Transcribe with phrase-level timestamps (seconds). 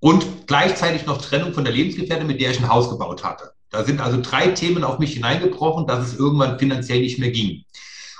[0.00, 3.52] und gleichzeitig noch Trennung von der Lebensgefährtin, mit der ich ein Haus gebaut hatte.
[3.70, 7.64] Da sind also drei Themen auf mich hineingebrochen, dass es irgendwann finanziell nicht mehr ging.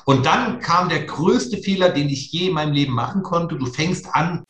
[0.05, 3.57] Und dann kam der größte Fehler, den ich je in meinem Leben machen konnte.
[3.57, 4.45] Du fängst an.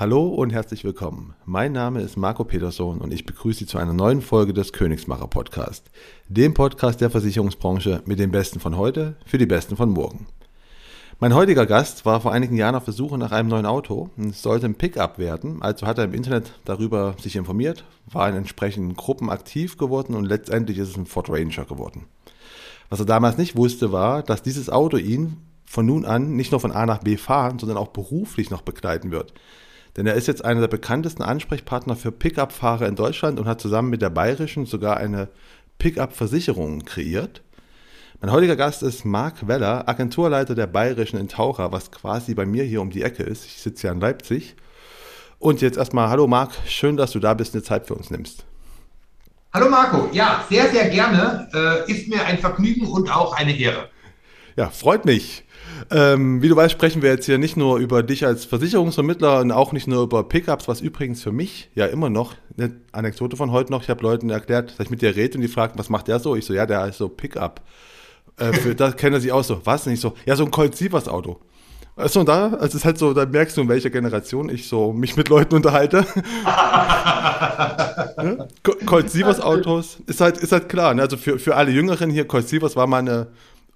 [0.00, 1.34] Hallo und herzlich willkommen.
[1.44, 5.26] Mein Name ist Marco Peterson und ich begrüße Sie zu einer neuen Folge des Königsmacher
[5.26, 5.90] Podcast,
[6.26, 10.26] dem Podcast der Versicherungsbranche mit den Besten von heute für die Besten von morgen.
[11.18, 14.08] Mein heutiger Gast war vor einigen Jahren auf der Suche nach einem neuen Auto.
[14.16, 18.36] Es sollte ein Pickup werden, also hat er im Internet darüber sich informiert, war in
[18.36, 22.06] entsprechenden Gruppen aktiv geworden und letztendlich ist es ein Ford Ranger geworden.
[22.88, 25.36] Was er damals nicht wusste, war, dass dieses Auto ihn
[25.66, 29.10] von nun an nicht nur von A nach B fahren, sondern auch beruflich noch begleiten
[29.10, 29.34] wird.
[29.96, 33.90] Denn er ist jetzt einer der bekanntesten Ansprechpartner für Pickup-Fahrer in Deutschland und hat zusammen
[33.90, 35.28] mit der Bayerischen sogar eine
[35.78, 37.42] Pickup-Versicherung kreiert.
[38.20, 42.64] Mein heutiger Gast ist Marc Weller, Agenturleiter der Bayerischen in Taucher, was quasi bei mir
[42.64, 43.46] hier um die Ecke ist.
[43.46, 44.56] Ich sitze hier in Leipzig.
[45.38, 48.10] Und jetzt erstmal, hallo Marc, schön, dass du da bist und eine Zeit für uns
[48.10, 48.44] nimmst.
[49.52, 51.48] Hallo Marco, ja, sehr, sehr gerne.
[51.52, 53.88] Äh, ist mir ein Vergnügen und auch eine Ehre.
[54.54, 55.44] Ja, freut mich.
[55.90, 59.52] Ähm, wie du weißt, sprechen wir jetzt hier nicht nur über dich als Versicherungsvermittler und
[59.52, 63.50] auch nicht nur über Pickups, was übrigens für mich ja immer noch eine Anekdote von
[63.50, 63.82] heute noch.
[63.82, 66.18] Ich habe Leuten erklärt, dass ich mit dir rede und die fragen, was macht der
[66.20, 66.36] so?
[66.36, 67.62] Ich so, ja, der ist so Pickup.
[68.36, 69.60] Äh, für, das kennen er sich auch so.
[69.64, 69.86] Was?
[69.86, 71.40] nicht so, ja, so ein Colt Sievers Auto.
[71.96, 74.92] Also da, also es ist halt so, da merkst du, in welcher Generation ich so
[74.92, 75.98] mich mit Leuten unterhalte.
[78.16, 78.48] ne?
[78.86, 80.94] Colt Sievers Autos ist halt, ist halt klar.
[80.94, 81.02] Ne?
[81.02, 83.26] Also für, für alle Jüngeren hier, Colt Sievers war mal eine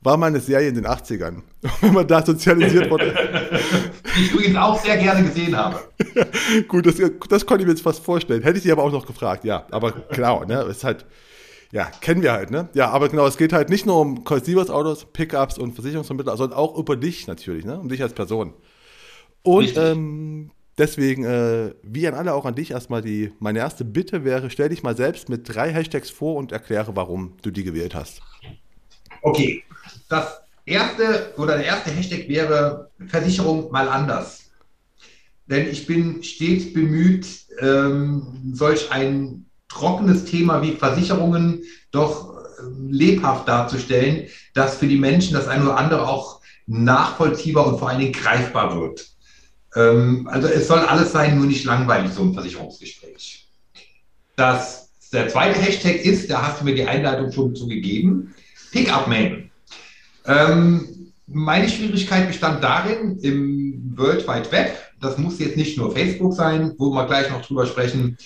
[0.05, 1.43] war mal eine Serie in den 80ern,
[1.81, 3.13] wenn man da sozialisiert wurde.
[4.17, 5.81] Die ich übrigens auch sehr gerne gesehen habe.
[6.69, 6.97] Gut, das,
[7.29, 8.43] das konnte ich mir jetzt fast vorstellen.
[8.43, 9.67] Hätte ich sie aber auch noch gefragt, ja.
[9.71, 11.07] Aber klar, ne, ist halt,
[11.73, 12.69] ja, kennen wir halt, ne?
[12.75, 16.59] Ja, aber genau, es geht halt nicht nur um Colsivers Autos, Pickups und Versicherungsvermittler, sondern
[16.59, 17.81] auch über dich natürlich, ne?
[17.81, 18.53] Um dich als Person.
[19.43, 24.23] Und ähm, deswegen, äh, wie an alle, auch an dich erstmal die, meine erste Bitte
[24.25, 27.95] wäre, stell dich mal selbst mit drei Hashtags vor und erkläre, warum du die gewählt
[27.95, 28.21] hast.
[29.23, 29.65] Okay,
[30.09, 34.51] das erste oder der erste Hashtag wäre Versicherung mal anders.
[35.47, 37.27] Denn ich bin stets bemüht,
[37.61, 45.35] ähm, solch ein trockenes Thema wie Versicherungen doch ähm, lebhaft darzustellen, dass für die Menschen
[45.35, 49.07] das eine oder andere auch nachvollziehbar und vor allen Dingen greifbar wird.
[49.75, 53.47] Ähm, also es soll alles sein, nur nicht langweilig, so ein Versicherungsgespräch.
[54.37, 58.35] Das, der zweite Hashtag ist, da hast du mir die Einleitung schon zugegeben,
[58.73, 59.44] Pickup-Man.
[60.27, 66.35] Ähm, meine Schwierigkeit bestand darin, im World Wide Web, das muss jetzt nicht nur Facebook
[66.35, 68.17] sein, wo wir gleich noch drüber sprechen,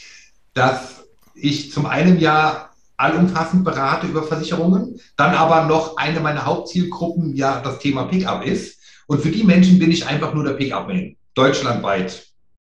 [0.55, 1.05] dass
[1.35, 7.61] ich zum einen ja allumfassend berate über Versicherungen, dann aber noch eine meiner Hauptzielgruppen ja
[7.61, 8.79] das Thema Pickup ist.
[9.07, 12.27] Und für die Menschen bin ich einfach nur der Pickup-Man, deutschlandweit.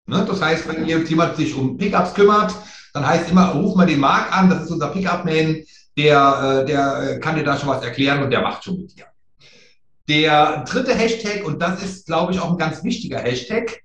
[0.06, 0.24] Ne?
[0.26, 2.54] Das heißt, wenn jemand sich um Pickups kümmert,
[2.94, 5.62] dann heißt immer, ruf mal den Marc an, das ist unser Pickup-Man,
[5.96, 9.04] der, äh, der kann dir da schon was erklären und der macht schon mit dir.
[10.08, 13.82] Der dritte Hashtag, und das ist, glaube ich, auch ein ganz wichtiger Hashtag,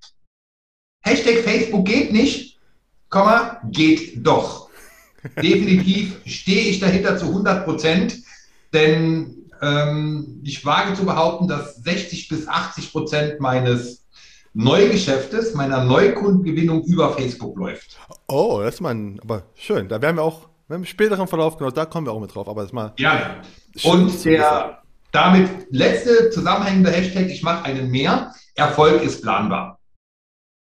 [1.02, 2.58] Hashtag Facebook geht nicht,
[3.08, 4.68] Komma, geht doch.
[5.42, 8.18] Definitiv stehe ich dahinter zu 100 Prozent,
[8.72, 14.06] denn ähm, ich wage zu behaupten, dass 60 bis 80 Prozent meines
[14.52, 17.98] Neugeschäftes, meiner Neukundengewinnung über Facebook läuft.
[18.28, 19.88] Oh, das ist mal, aber schön.
[19.88, 22.48] Da werden wir auch im späteren Verlauf, genau, da kommen wir auch mit drauf.
[22.48, 22.92] Aber das mal.
[22.96, 23.42] Ja.
[23.82, 24.79] Und der
[25.12, 28.32] damit letzte zusammenhängende Hashtag, ich mache einen mehr.
[28.54, 29.78] Erfolg ist planbar.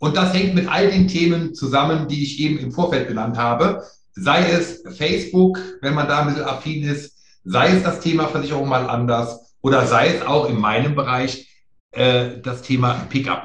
[0.00, 3.84] Und das hängt mit all den Themen zusammen, die ich eben im Vorfeld genannt habe.
[4.12, 8.68] Sei es Facebook, wenn man da ein bisschen affin ist, sei es das Thema Versicherung
[8.68, 11.48] mal anders oder sei es auch in meinem Bereich
[11.92, 13.44] äh, das Thema Pickup.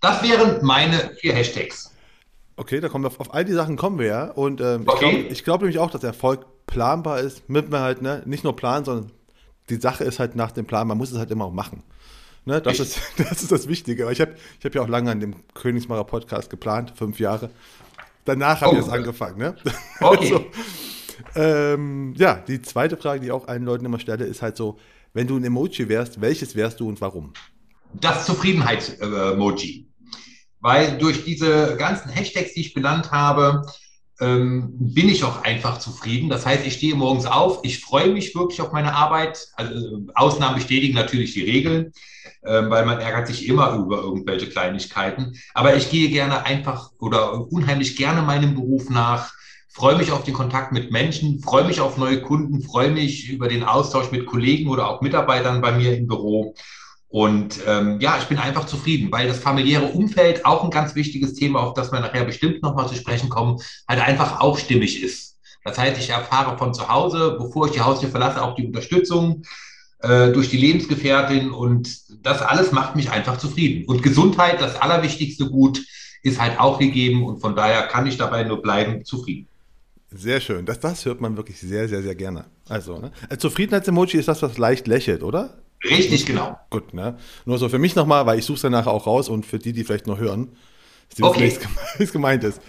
[0.00, 1.92] Das wären meine vier Hashtags.
[2.56, 4.24] Okay, da kommen wir auf, auf all die Sachen kommen wir ja.
[4.30, 5.26] Und ähm, okay.
[5.30, 8.56] ich glaube glaub nämlich auch, dass Erfolg planbar ist, mit man halt ne, nicht nur
[8.56, 9.12] planen, sondern
[9.68, 11.82] die Sache ist halt nach dem Plan, man muss es halt immer auch machen.
[12.44, 14.10] Ne, das, ist, das ist das Wichtige.
[14.12, 17.50] Ich habe ich hab ja auch lange an dem Königsmacher Podcast geplant, fünf Jahre.
[18.24, 18.78] Danach habe oh.
[18.78, 19.38] ich es angefangen.
[19.38, 19.56] Ne?
[20.00, 20.32] Okay.
[20.32, 20.46] also,
[21.34, 24.78] ähm, ja, die zweite Frage, die ich auch allen Leuten immer stelle, ist halt so,
[25.12, 27.32] wenn du ein Emoji wärst, welches wärst du und warum?
[27.94, 29.88] Das Zufriedenheits-Emoji.
[30.60, 33.66] Weil durch diese ganzen Hashtags, die ich benannt habe,
[34.20, 36.28] ähm, bin ich auch einfach zufrieden.
[36.28, 39.48] Das heißt, ich stehe morgens auf, ich freue mich wirklich auf meine Arbeit.
[39.54, 41.92] Also, Ausnahmen bestätigen natürlich die Regeln,
[42.42, 45.34] äh, weil man ärgert sich immer über irgendwelche Kleinigkeiten.
[45.54, 49.32] Aber ich gehe gerne einfach oder unheimlich gerne meinem Beruf nach,
[49.68, 53.48] freue mich auf den Kontakt mit Menschen, freue mich auf neue Kunden, freue mich über
[53.48, 56.54] den Austausch mit Kollegen oder auch Mitarbeitern bei mir im Büro.
[57.16, 61.32] Und ähm, ja, ich bin einfach zufrieden, weil das familiäre Umfeld auch ein ganz wichtiges
[61.32, 63.58] Thema, auf das wir nachher bestimmt nochmal zu sprechen kommen,
[63.88, 65.38] halt einfach auch stimmig ist.
[65.64, 69.44] Das heißt, ich erfahre von zu Hause, bevor ich die Haustür verlasse, auch die Unterstützung
[70.00, 71.88] äh, durch die Lebensgefährtin und
[72.22, 73.86] das alles macht mich einfach zufrieden.
[73.86, 75.82] Und Gesundheit, das allerwichtigste Gut,
[76.22, 79.48] ist halt auch gegeben und von daher kann ich dabei nur bleiben zufrieden.
[80.10, 80.66] Sehr schön.
[80.66, 82.44] Das, das hört man wirklich sehr, sehr, sehr gerne.
[82.68, 83.10] Also, ne?
[83.30, 85.62] Ein Zufriedenheits-Emoji ist das, was leicht lächelt, oder?
[85.84, 86.58] Richtig, genau.
[86.70, 87.16] Gut, ne?
[87.44, 89.72] Nur so für mich nochmal, weil ich suche es danach auch raus und für die,
[89.72, 90.56] die vielleicht noch hören,
[91.14, 91.56] Sie okay.
[91.96, 92.60] wie es gemeint ist.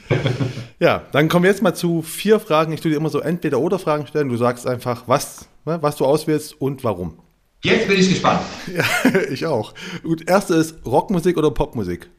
[0.80, 2.72] ja, dann kommen wir jetzt mal zu vier Fragen.
[2.72, 4.30] Ich tue dir immer so entweder oder Fragen stellen.
[4.30, 7.20] Du sagst einfach, was, ne, was du auswählst und warum.
[7.64, 8.42] Jetzt bin ich gespannt.
[8.76, 8.86] Ja,
[9.30, 9.74] ich auch.
[10.04, 12.10] Gut, erste ist Rockmusik oder Popmusik?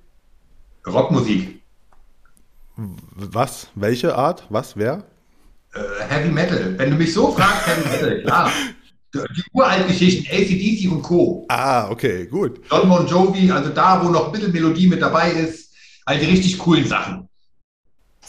[0.87, 1.62] Rockmusik.
[2.76, 3.69] Was?
[3.75, 4.46] Welche Art?
[4.50, 4.76] Was?
[4.76, 5.05] Wer?
[5.75, 6.79] Äh, Heavy Metal.
[6.79, 8.52] Wenn du mich so fragst, Heavy Metal, klar.
[9.15, 11.47] Die uralten Geschichten, ACDC und Co.
[11.49, 12.61] Ah, okay, gut.
[12.71, 15.73] John Bon Jovi, also da, wo noch ein bisschen Melodie mit dabei ist,
[16.05, 17.29] all die richtig coolen Sachen.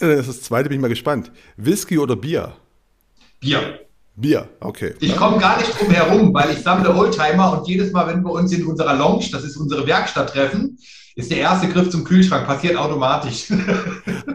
[0.00, 1.30] Äh, das ist das zweite, bin ich mal gespannt.
[1.56, 2.54] Whisky oder Bier?
[3.40, 3.80] Bier.
[4.16, 4.94] Bier, okay.
[5.00, 8.32] Ich komme gar nicht drum herum, weil ich sammle Oldtimer und jedes Mal, wenn wir
[8.32, 10.78] uns in unserer Lounge, das ist unsere Werkstatt, treffen,
[11.14, 13.48] ist der erste Griff zum Kühlschrank, passiert automatisch.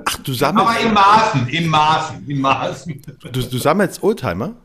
[0.05, 0.67] Ach, du sammelst.
[0.67, 3.01] Aber in Maßen, in Maßen, in Maßen.
[3.31, 4.55] Du, du sammelst Oldtimer?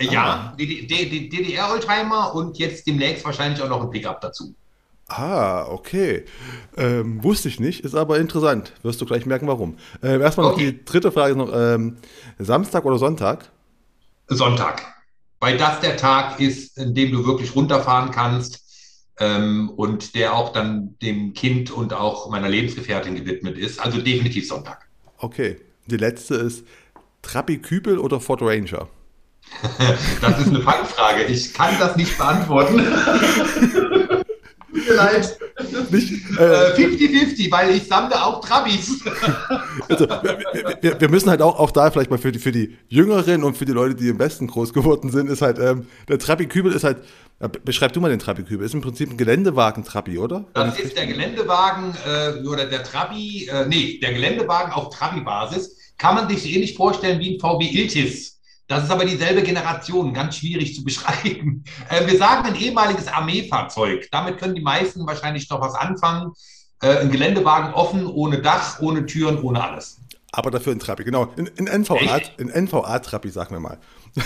[0.00, 0.56] Ja, ah.
[0.56, 4.54] DDR-Oldtimer und jetzt demnächst wahrscheinlich auch noch ein Pickup dazu.
[5.08, 6.24] Ah, okay.
[6.76, 8.72] Ähm, wusste ich nicht, ist aber interessant.
[8.82, 9.76] Wirst du gleich merken, warum.
[10.02, 10.52] Äh, erstmal okay.
[10.52, 11.50] noch die dritte Frage noch.
[11.52, 11.96] Ähm,
[12.38, 13.50] Samstag oder Sonntag?
[14.28, 14.82] Sonntag.
[15.40, 18.62] Weil das der Tag ist, in dem du wirklich runterfahren kannst
[19.18, 23.80] ähm, und der auch dann dem Kind und auch meiner Lebensgefährtin gewidmet ist.
[23.80, 24.86] Also definitiv Sonntag.
[25.18, 25.56] Okay.
[25.86, 26.64] Die letzte ist
[27.22, 28.88] Trabi Kübel oder Ford Ranger?
[30.20, 31.24] das ist eine Fangfrage.
[31.24, 32.78] Ich kann das nicht beantworten.
[34.72, 35.38] Tut mir leid.
[35.58, 39.02] 50-50, äh, weil ich sammle auch Trabis.
[39.88, 42.76] Also, wir, wir, wir, müssen halt auch, auch da vielleicht mal für die, für die
[42.88, 46.18] Jüngeren und für die Leute, die im Westen groß geworden sind, ist halt, ähm, der
[46.18, 46.98] Trabi-Kübel ist halt,
[47.64, 50.44] beschreib du mal den Trabi-Kübel, ist im Prinzip ein Geländewagen-Trabi, oder?
[50.54, 55.76] Das ist der Geländewagen äh, oder der Trabi, äh, nee, der Geländewagen auf Trabi-Basis.
[55.98, 58.39] Kann man sich ähnlich vorstellen wie ein VW Iltis.
[58.70, 61.64] Das ist aber dieselbe Generation, ganz schwierig zu beschreiben.
[61.88, 64.06] Äh, wir sagen ein ehemaliges Armeefahrzeug.
[64.12, 66.32] Damit können die meisten wahrscheinlich noch was anfangen.
[66.80, 69.98] Äh, ein Geländewagen offen, ohne Dach, ohne Türen, ohne alles.
[70.30, 71.32] Aber dafür ein Trabi, genau.
[71.36, 73.78] In, in NVA, NVA-Trabi, sagen wir mal.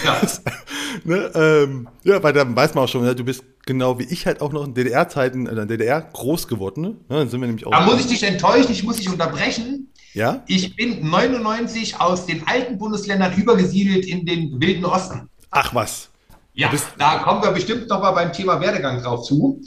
[0.05, 0.21] Ja.
[1.05, 4.43] ne, ähm, ja, weil da weiß man auch schon, du bist genau wie ich halt
[4.43, 6.83] auch noch in DDR-Zeiten, in der DDR groß geworden.
[6.83, 6.97] Ne?
[7.09, 7.71] Dann sind wir nämlich auch.
[7.71, 9.91] Da muss ich dich enttäuschen, ich muss dich unterbrechen.
[10.15, 10.43] Ja?
[10.47, 15.29] Ich bin 99 aus den alten Bundesländern übergesiedelt in den Wilden Osten.
[15.51, 16.09] Ach was.
[16.55, 19.61] Ja, da kommen wir bestimmt noch mal beim Thema Werdegang drauf zu,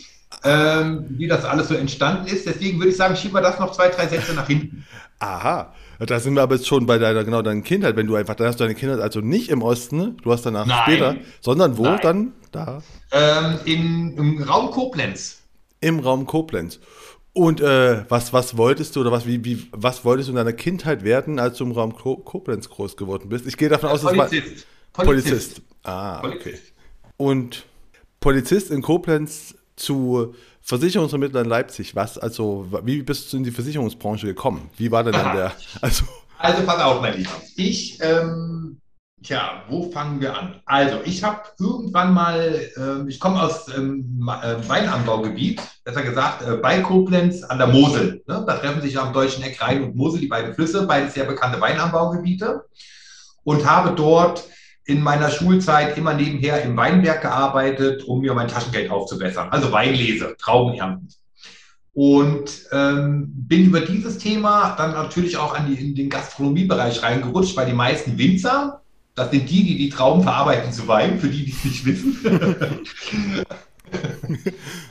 [0.46, 2.46] ähm, wie das alles so entstanden ist.
[2.46, 4.86] Deswegen würde ich sagen, schieben wir das noch zwei, drei Sätze nach hinten.
[5.20, 5.74] Aha.
[6.00, 8.46] Da sind wir aber jetzt schon bei deiner, genau, deiner Kindheit, wenn du einfach, da
[8.46, 10.80] hast du deine Kindheit also nicht im Osten, du hast danach Nein.
[10.84, 12.00] später, sondern wo Nein.
[12.04, 12.34] dann?
[12.52, 12.82] Da.
[13.12, 15.40] Ähm, in, Im Raum Koblenz.
[15.82, 16.80] Im Raum Koblenz.
[17.38, 20.54] Und äh, was, was wolltest du oder was, wie, wie, was wolltest du in deiner
[20.54, 23.46] Kindheit werden, als du im Raum Koblenz groß geworden bist?
[23.46, 24.66] Ich gehe davon aus, dass Polizist.
[24.96, 25.62] War Polizist.
[25.84, 26.48] Ah, Polizist.
[26.48, 26.60] okay.
[27.16, 27.66] Und
[28.20, 31.96] Polizist in Koblenz zu Versicherungsvermittler in Leipzig.
[31.96, 34.72] Was, also, wie bist du in die Versicherungsbranche gekommen?
[34.76, 35.54] Wie war denn dann der?
[35.82, 36.06] Also,
[36.40, 37.40] also pass auf, mein Lieber.
[37.56, 38.80] Ich ähm,
[39.24, 40.62] Tja, wo fangen wir an?
[40.66, 46.58] Also, ich habe irgendwann mal, äh, ich komme aus ähm, äh, Weinanbaugebiet, besser gesagt äh,
[46.58, 48.24] bei Koblenz an der Mosel.
[48.28, 48.44] Ne?
[48.46, 51.60] Da treffen sich am deutschen Eck Rhein und Mosel, die beiden Flüsse, beide sehr bekannte
[51.60, 52.66] Weinanbaugebiete.
[53.44, 54.44] Und habe dort
[54.86, 59.50] in meiner Schulzeit immer nebenher im Weinberg gearbeitet, um mir mein Taschengeld aufzubessern.
[59.50, 61.08] Also Weinlese, Trauben ernten.
[61.94, 67.66] Und ähm, bin über dieses Thema dann natürlich auch die, in den Gastronomiebereich reingerutscht, weil
[67.66, 68.84] die meisten Winzer
[69.18, 72.20] das sind die, die die Trauben verarbeiten zu Wein, für die, die es nicht wissen.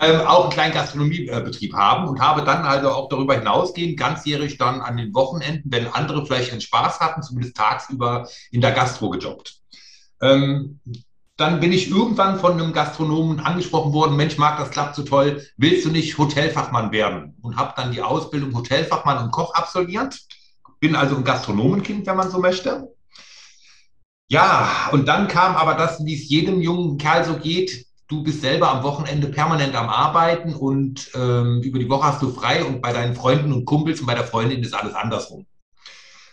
[0.01, 4.81] ähm, auch einen kleinen Gastronomiebetrieb haben und habe dann also auch darüber hinausgehend ganzjährig dann
[4.81, 9.61] an den Wochenenden, wenn andere vielleicht einen Spaß hatten, zumindest tagsüber in der Gastro gejobbt.
[10.21, 10.81] Ähm,
[11.37, 15.47] dann bin ich irgendwann von einem Gastronomen angesprochen worden, Mensch, Marc, das klappt so toll,
[15.57, 17.37] willst du nicht Hotelfachmann werden?
[17.43, 20.19] Und habe dann die Ausbildung Hotelfachmann und Koch absolviert.
[20.81, 22.89] Bin also ein Gastronomenkind, wenn man so möchte.
[24.29, 27.87] Ja, und dann kam aber das, wie es jedem jungen Kerl so geht.
[28.09, 32.31] Du bist selber am Wochenende permanent am Arbeiten und ähm, über die Woche hast du
[32.31, 35.47] frei und bei deinen Freunden und Kumpels und bei der Freundin ist alles andersrum.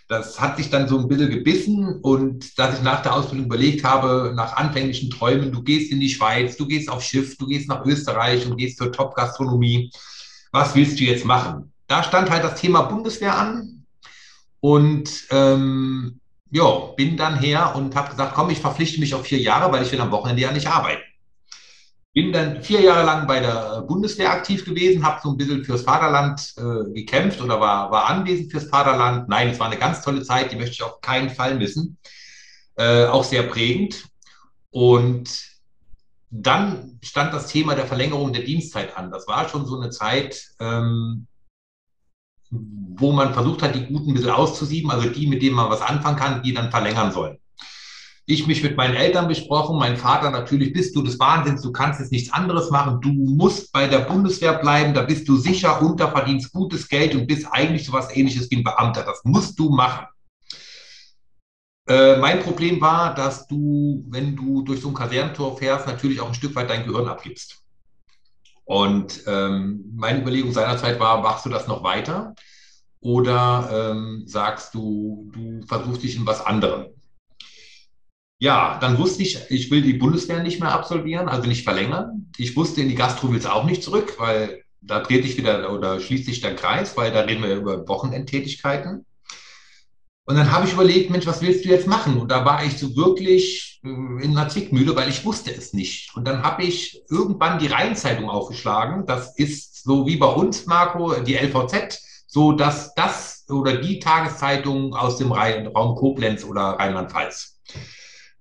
[0.07, 3.83] das hat sich dann so ein bisschen gebissen und dass ich nach der Ausbildung überlegt
[3.83, 7.69] habe, nach anfänglichen Träumen, du gehst in die Schweiz, du gehst auf Schiff, du gehst
[7.69, 9.91] nach Österreich und gehst zur Top-Gastronomie.
[10.51, 11.73] Was willst du jetzt machen?
[11.87, 13.85] Da stand halt das Thema Bundeswehr an
[14.59, 16.19] und ähm,
[16.53, 19.83] ja, bin dann her und habe gesagt, komm, ich verpflichte mich auf vier Jahre, weil
[19.83, 21.01] ich will am Wochenende ja nicht arbeiten.
[22.13, 25.81] Bin dann vier Jahre lang bei der Bundeswehr aktiv gewesen, habe so ein bisschen fürs
[25.81, 29.27] Vaterland äh, gekämpft oder war, war anwesend fürs Vaterland.
[29.29, 31.97] Nein, es war eine ganz tolle Zeit, die möchte ich auf keinen Fall missen.
[32.75, 34.05] Äh, auch sehr prägend.
[34.69, 35.43] Und
[36.29, 39.09] dann stand das Thema der Verlängerung der Dienstzeit an.
[39.09, 41.25] Das war schon so eine Zeit, ähm,
[42.95, 45.81] wo man versucht hat, die Guten ein bisschen auszusieben, also die, mit denen man was
[45.81, 47.37] anfangen kann, die dann verlängern sollen
[48.25, 51.99] ich mich mit meinen Eltern besprochen, mein Vater natürlich, bist du des Wahnsinns, du kannst
[51.99, 56.09] jetzt nichts anderes machen, du musst bei der Bundeswehr bleiben, da bist du sicher unter,
[56.09, 59.69] verdienst gutes Geld und bist eigentlich so was ähnliches wie ein Beamter, das musst du
[59.69, 60.05] machen.
[61.85, 66.29] Äh, mein Problem war, dass du, wenn du durch so ein Kasernentor fährst, natürlich auch
[66.29, 67.62] ein Stück weit dein Gehirn abgibst.
[68.65, 72.35] Und ähm, meine Überlegung seinerzeit war, machst du das noch weiter?
[73.01, 76.87] Oder ähm, sagst du, du versuchst dich in was anderem?
[78.39, 82.31] Ja, dann wusste ich, ich will die Bundeswehr nicht mehr absolvieren, also nicht verlängern.
[82.37, 85.71] Ich wusste, in die Gastro will es auch nicht zurück, weil da dreht sich wieder
[85.71, 89.05] oder schließt sich der Kreis, weil da reden wir über Wochenendtätigkeiten.
[90.25, 92.17] Und dann habe ich überlegt, Mensch, was willst du jetzt machen?
[92.17, 96.15] Und da war ich so wirklich äh, in einer Zickmühle, weil ich wusste es nicht.
[96.15, 99.05] Und dann habe ich irgendwann die Rheinzeitung aufgeschlagen.
[99.05, 104.95] Das ist so wie bei uns, Marco, die LVZ, so dass das oder die Tageszeitung
[104.95, 107.59] aus dem Raum Koblenz oder Rheinland-Pfalz.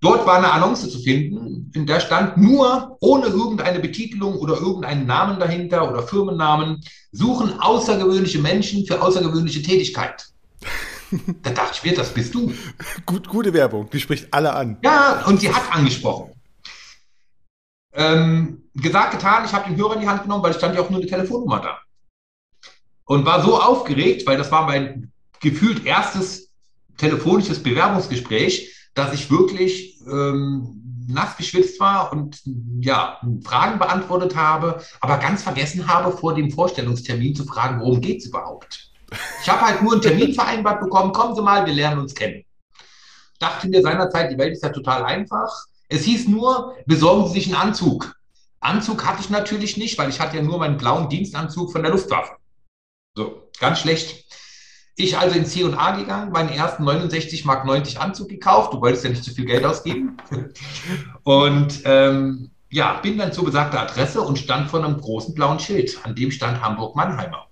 [0.01, 5.07] Dort war eine Annonce zu finden, in der stand nur ohne irgendeine Betitelung oder irgendeinen
[5.07, 6.81] Namen dahinter oder Firmennamen,
[7.13, 10.27] suchen außergewöhnliche Menschen für außergewöhnliche Tätigkeit.
[11.43, 12.53] Da dachte ich mir, das bist du.
[13.07, 14.79] Gut, gute Werbung, die spricht alle an.
[14.83, 16.33] Ja, und sie hat angesprochen.
[17.95, 20.81] Ähm, gesagt, getan, ich habe den Hörer in die Hand genommen, weil es stand ja
[20.81, 21.79] auch nur eine Telefonnummer da.
[23.05, 26.51] Und war so aufgeregt, weil das war mein gefühlt erstes
[26.97, 32.41] telefonisches Bewerbungsgespräch, dass ich wirklich ähm, nass geschwitzt war und
[32.81, 38.21] ja, Fragen beantwortet habe, aber ganz vergessen habe, vor dem Vorstellungstermin zu fragen, worum geht
[38.21, 38.92] es überhaupt.
[39.43, 42.45] Ich habe halt nur einen Termin vereinbart bekommen, kommen Sie mal, wir lernen uns kennen.
[43.39, 45.67] Dachte mir seinerzeit, die Welt ist ja total einfach.
[45.89, 48.15] Es hieß nur, besorgen Sie sich einen Anzug.
[48.61, 51.91] Anzug hatte ich natürlich nicht, weil ich hatte ja nur meinen blauen Dienstanzug von der
[51.91, 52.37] Luftwaffe.
[53.17, 54.25] So, ganz schlecht.
[54.95, 58.73] Ich also in C&A gegangen, meinen ersten 69 Mark 90 Anzug gekauft.
[58.73, 60.17] Du wolltest ja nicht zu viel Geld ausgeben.
[61.25, 65.99] Und ähm, ja, bin dann zur besagter Adresse und stand vor einem großen blauen Schild.
[66.05, 67.49] An dem stand Hamburg-Mannheimer.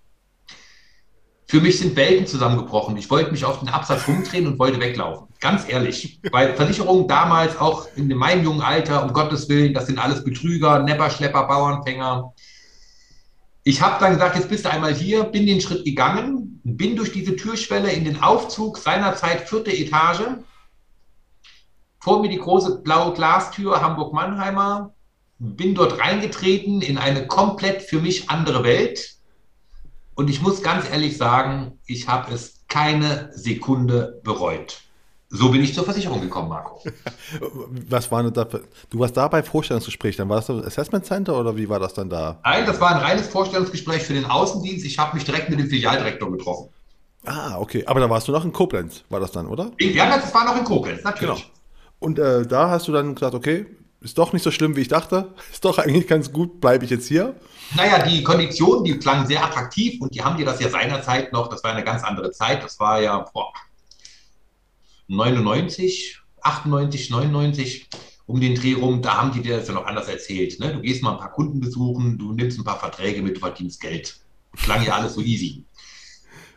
[1.50, 2.96] Für mich sind Welten zusammengebrochen.
[2.96, 5.26] Ich wollte mich auf den Absatz rumdrehen und wollte weglaufen.
[5.40, 6.20] Ganz ehrlich.
[6.30, 10.78] Weil Versicherungen damals, auch in meinem jungen Alter, um Gottes Willen, das sind alles Betrüger,
[10.78, 12.32] Nepper, Schlepper, Bauernfänger.
[13.64, 17.10] Ich habe dann gesagt, jetzt bist du einmal hier, bin den Schritt gegangen, bin durch
[17.10, 20.22] diese Türschwelle in den Aufzug, seinerzeit vierte Etage.
[21.98, 24.94] Vor mir die große blaue Glastür Hamburg-Mannheimer,
[25.40, 29.16] bin dort reingetreten in eine komplett für mich andere Welt.
[30.20, 34.82] Und ich muss ganz ehrlich sagen, ich habe es keine Sekunde bereut.
[35.30, 36.82] So bin ich zur Versicherung gekommen, Marco.
[37.88, 38.44] Was war denn da?
[38.44, 41.94] Du warst da bei Vorstellungsgespräch, dann war das das Assessment Center oder wie war das
[41.94, 42.38] dann da?
[42.44, 44.84] Nein, das war ein reines Vorstellungsgespräch für den Außendienst.
[44.84, 46.68] Ich habe mich direkt mit dem Filialdirektor getroffen.
[47.24, 47.86] Ah, okay.
[47.86, 49.70] Aber da warst du noch in Koblenz, war das dann, oder?
[49.80, 51.44] Ja, das war noch in Koblenz, natürlich.
[51.44, 51.54] Genau.
[51.98, 53.64] Und äh, da hast du dann gesagt, okay,
[54.00, 55.34] ist doch nicht so schlimm, wie ich dachte.
[55.52, 57.36] Ist doch eigentlich ganz gut, bleibe ich jetzt hier.
[57.76, 61.48] Naja, die Konditionen, die klangen sehr attraktiv und die haben dir das ja seinerzeit noch,
[61.48, 63.52] das war eine ganz andere Zeit, das war ja, boah,
[65.08, 67.88] 99, 98, 99
[68.26, 70.58] um den Dreh rum, da haben die dir das ja noch anders erzählt.
[70.60, 70.72] Ne?
[70.72, 73.80] Du gehst mal ein paar Kunden besuchen, du nimmst ein paar Verträge mit, du verdienst
[73.80, 74.20] Geld.
[74.56, 75.64] Klang ja alles so easy.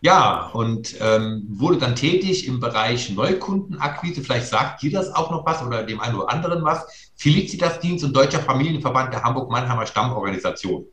[0.03, 4.21] Ja, und ähm, wurde dann tätig im Bereich Neukundenakquise.
[4.21, 7.11] Vielleicht sagt dir das auch noch was oder dem einen oder anderen was.
[7.15, 10.83] Felicitas-Dienst und Deutscher Familienverband der Hamburg-Mannheimer Stammorganisation.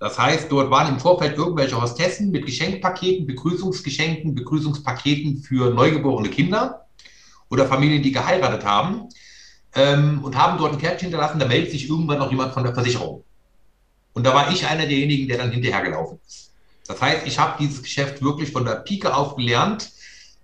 [0.00, 6.88] Das heißt, dort waren im Vorfeld irgendwelche Hostessen mit Geschenkpaketen, Begrüßungsgeschenken, Begrüßungspaketen für neugeborene Kinder
[7.50, 9.10] oder Familien, die geheiratet haben
[9.76, 11.38] ähm, und haben dort ein Kärtchen hinterlassen.
[11.38, 13.22] Da meldet sich irgendwann noch jemand von der Versicherung.
[14.12, 16.47] Und da war ich einer derjenigen, der dann hinterhergelaufen ist.
[16.88, 19.92] Das heißt, ich habe dieses Geschäft wirklich von der Pike auf gelernt.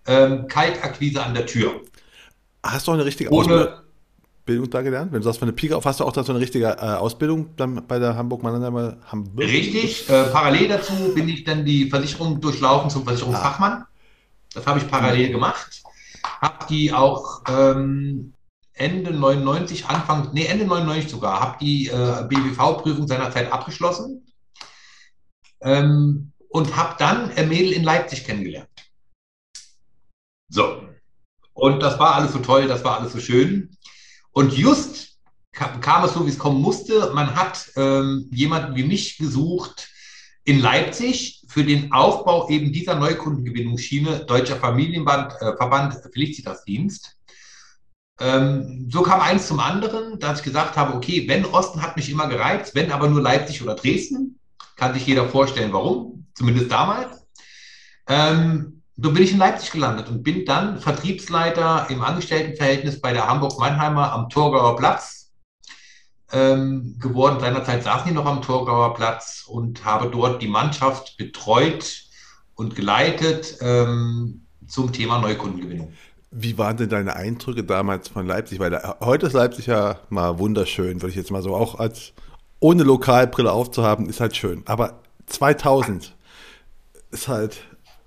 [0.06, 1.80] Ähm, Kaltakquise an der Tür.
[2.62, 3.82] Hast du auch eine richtige Ohne,
[4.44, 5.12] Bildung da gelernt?
[5.12, 6.96] Wenn du sagst, von der Pike auf, hast du auch da so eine richtige äh,
[6.96, 9.38] Ausbildung dann bei der Hamburg-Mannheimer Hamburg?
[9.48, 10.08] Richtig.
[10.10, 13.72] Äh, parallel dazu bin ich dann die Versicherung durchlaufen zum Versicherungsfachmann.
[13.72, 13.88] Ah.
[14.52, 15.82] Das habe ich parallel gemacht.
[16.42, 18.34] Habe die auch ähm,
[18.74, 24.20] Ende 99, Anfang, nee, Ende 99 sogar, habe die äh, BWV-Prüfung seinerzeit abgeschlossen
[25.64, 28.68] ähm, und habe dann ein Mädel in Leipzig kennengelernt.
[30.48, 30.88] So.
[31.52, 33.76] Und das war alles so toll, das war alles so schön.
[34.30, 35.18] Und just
[35.52, 37.10] kam, kam es so, wie es kommen musste.
[37.12, 39.88] Man hat ähm, jemanden wie mich gesucht
[40.44, 47.16] in Leipzig für den Aufbau eben dieser Neukundengewinnungsschiene Deutscher Familienverband äh, Felicitas-Dienst.
[48.20, 52.10] Ähm, so kam eins zum anderen, dass ich gesagt habe, okay, wenn Osten hat mich
[52.10, 54.38] immer gereizt, wenn aber nur Leipzig oder Dresden,
[54.76, 57.26] kann sich jeder vorstellen, warum, zumindest damals.
[58.06, 63.26] Ähm, so bin ich in Leipzig gelandet und bin dann Vertriebsleiter im Angestelltenverhältnis bei der
[63.26, 65.32] Hamburg-Mannheimer am Torgauer Platz
[66.32, 67.40] ähm, geworden.
[67.40, 72.04] Seinerzeit saßen die noch am Torgauer Platz und habe dort die Mannschaft betreut
[72.54, 75.92] und geleitet ähm, zum Thema Neukundengewinnung.
[76.30, 78.58] Wie waren denn deine Eindrücke damals von Leipzig?
[78.58, 82.12] Weil da, heute ist Leipzig ja mal wunderschön, würde ich jetzt mal so auch als
[82.60, 84.62] ohne Lokalbrille aufzuhaben, ist halt schön.
[84.66, 86.13] Aber 2000
[87.14, 87.64] ist halt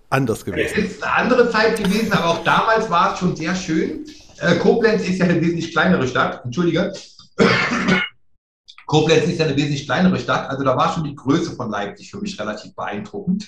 [0.10, 0.72] anders gewesen.
[0.80, 4.06] Es ist eine andere Zeit gewesen, aber auch damals war es schon sehr schön.
[4.40, 6.46] Äh, Koblenz ist ja eine wesentlich kleinere Stadt.
[6.46, 6.94] Entschuldige.
[8.86, 10.50] Koblenz ist ja eine wesentlich kleinere Stadt.
[10.50, 13.48] Also da war schon die Größe von Leipzig für mich relativ beeindruckend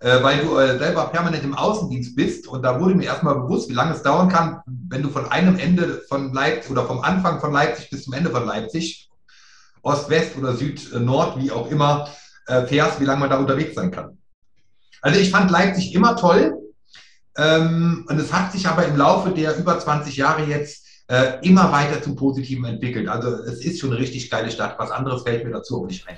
[0.00, 2.46] äh, weil du äh, selber permanent im Außendienst bist.
[2.46, 5.58] Und da wurde mir erstmal bewusst, wie lange es dauern kann, wenn du von einem
[5.58, 9.10] Ende von Leipzig oder vom Anfang von Leipzig bis zum Ende von Leipzig,
[9.82, 12.08] Ost, West oder Süd, Nord, wie auch immer,
[12.46, 14.18] äh, fährst, wie lange man da unterwegs sein kann.
[15.02, 16.56] Also ich fand Leipzig immer toll.
[17.36, 21.70] Ähm, und es hat sich aber im Laufe der über 20 Jahre jetzt äh, immer
[21.72, 23.08] weiter zum Positiven entwickelt.
[23.08, 24.76] Also es ist schon eine richtig geile Stadt.
[24.78, 26.16] Was anderes fällt mir dazu auch nicht ein.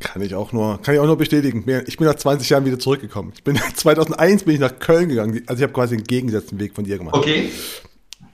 [0.00, 1.64] Kann ich auch nur, kann ich auch nur bestätigen.
[1.86, 3.32] Ich bin nach 20 Jahren wieder zurückgekommen.
[3.34, 5.42] Ich bin 2001 bin ich nach Köln gegangen.
[5.46, 7.14] Also ich habe quasi den gegengesetzten Weg von dir gemacht.
[7.14, 7.50] Okay.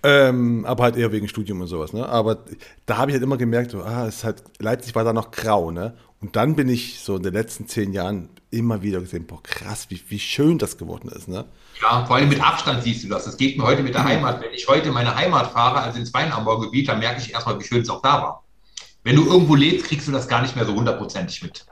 [0.04, 2.08] Ähm, aber halt eher wegen Studium und sowas, ne?
[2.08, 2.44] Aber
[2.86, 5.32] da habe ich halt immer gemerkt, so, ah, es ist halt, Leipzig war da noch
[5.32, 5.94] grau, ne?
[6.20, 9.86] Und dann bin ich so in den letzten zehn Jahren immer wieder gesehen, boah, krass,
[9.90, 11.44] wie, wie schön das geworden ist, ne?
[11.82, 13.24] Ja, vor allem mit Abstand siehst du das.
[13.24, 14.08] Das geht mir heute mit der mhm.
[14.08, 14.40] Heimat.
[14.40, 17.82] Wenn ich heute meine Heimat fahre, also ins Weinanbaugebiet, dann merke ich erstmal, wie schön
[17.82, 18.42] es auch da war
[19.08, 21.64] wenn du irgendwo lebst, kriegst du das gar nicht mehr so hundertprozentig mit.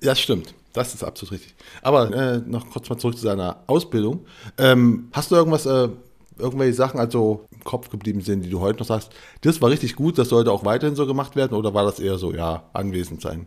[0.00, 0.54] Das stimmt.
[0.72, 1.54] Das ist absolut richtig.
[1.82, 4.26] Aber äh, noch kurz mal zurück zu deiner Ausbildung.
[4.58, 5.88] Ähm, hast du irgendwas, äh,
[6.36, 9.10] irgendwelche Sachen also im Kopf geblieben sind, die du heute noch sagst,
[9.42, 12.18] das war richtig gut, das sollte auch weiterhin so gemacht werden oder war das eher
[12.18, 13.46] so, ja, anwesend sein?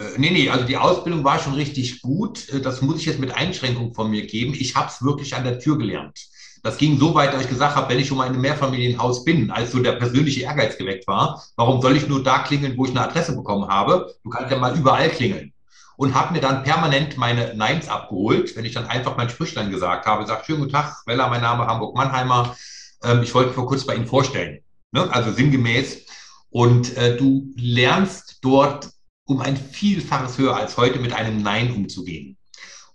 [0.00, 2.48] Äh, nee, nee, also die Ausbildung war schon richtig gut.
[2.48, 4.54] Äh, das muss ich jetzt mit Einschränkung von mir geben.
[4.54, 6.18] Ich habe es wirklich an der Tür gelernt.
[6.62, 9.24] Das ging so weit, dass ich gesagt habe, wenn ich schon mal in einem Mehrfamilienhaus
[9.24, 12.84] bin, als so der persönliche Ehrgeiz geweckt war, warum soll ich nur da klingeln, wo
[12.84, 14.14] ich eine Adresse bekommen habe?
[14.24, 15.52] Du kannst ja mal überall klingeln.
[15.96, 20.06] Und habe mir dann permanent meine Neins abgeholt, wenn ich dann einfach mein Sprüchlein gesagt
[20.06, 22.56] habe, sagt, schönen guten Tag, Weller, mein Name Hamburg Mannheimer,
[23.04, 24.60] ähm, ich wollte vor kurz bei Ihnen vorstellen.
[24.92, 25.08] Ne?
[25.12, 26.06] Also sinngemäß.
[26.50, 28.88] Und äh, du lernst dort
[29.30, 32.36] um ein Vielfaches höher als heute mit einem Nein umzugehen.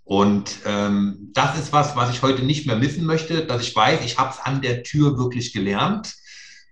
[0.04, 4.04] Und ähm, das ist was, was ich heute nicht mehr missen möchte, dass ich weiß,
[4.04, 6.14] ich habe es an der Tür wirklich gelernt.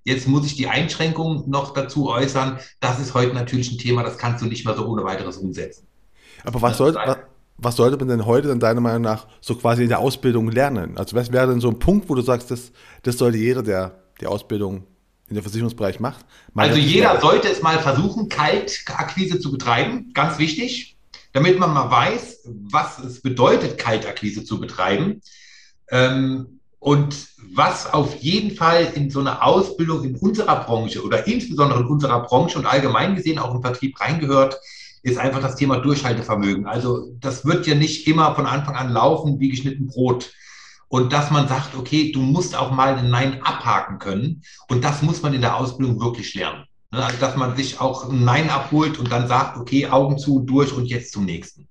[0.04, 2.58] Jetzt muss ich die Einschränkung noch dazu äußern.
[2.80, 5.86] Das ist heute natürlich ein Thema, das kannst du nicht mehr so ohne weiteres umsetzen.
[6.44, 7.16] Aber was, soll, was,
[7.56, 10.98] was sollte man denn heute dann deiner Meinung nach so quasi in der Ausbildung lernen?
[10.98, 12.70] Also was wäre denn so ein Punkt, wo du sagst, das,
[13.02, 14.84] das sollte jeder, der die Ausbildung
[15.28, 16.24] in der Versicherungsbereich macht?
[16.54, 20.94] Also jeder sollte es mal versuchen, Kaltakquise zu betreiben, ganz wichtig
[21.34, 25.20] damit man mal weiß, was es bedeutet, Kaltakquise zu betreiben.
[25.90, 31.80] Ähm, und was auf jeden Fall in so eine Ausbildung in unserer Branche oder insbesondere
[31.80, 34.60] in unserer Branche und allgemein gesehen auch im Vertrieb reingehört,
[35.02, 36.66] ist einfach das Thema Durchhaltevermögen.
[36.66, 40.32] Also das wird ja nicht immer von Anfang an laufen wie geschnitten Brot.
[40.88, 44.42] Und dass man sagt, okay, du musst auch mal ein Nein abhaken können.
[44.68, 46.64] Und das muss man in der Ausbildung wirklich lernen.
[46.92, 50.40] Ne, also, dass man sich auch ein Nein abholt und dann sagt, okay, Augen zu,
[50.40, 51.66] durch und jetzt zum nächsten.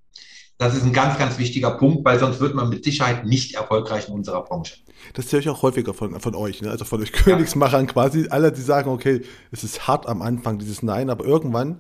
[0.58, 4.08] Das ist ein ganz, ganz wichtiger Punkt, weil sonst wird man mit Sicherheit nicht erfolgreich
[4.08, 4.76] in unserer Branche.
[5.14, 6.72] Das höre ich auch häufiger von, von euch, ne?
[6.72, 8.28] also von euch Königsmachern quasi.
[8.30, 9.22] Alle, die sagen, okay,
[9.52, 11.80] es ist hart am Anfang, dieses Nein, aber irgendwann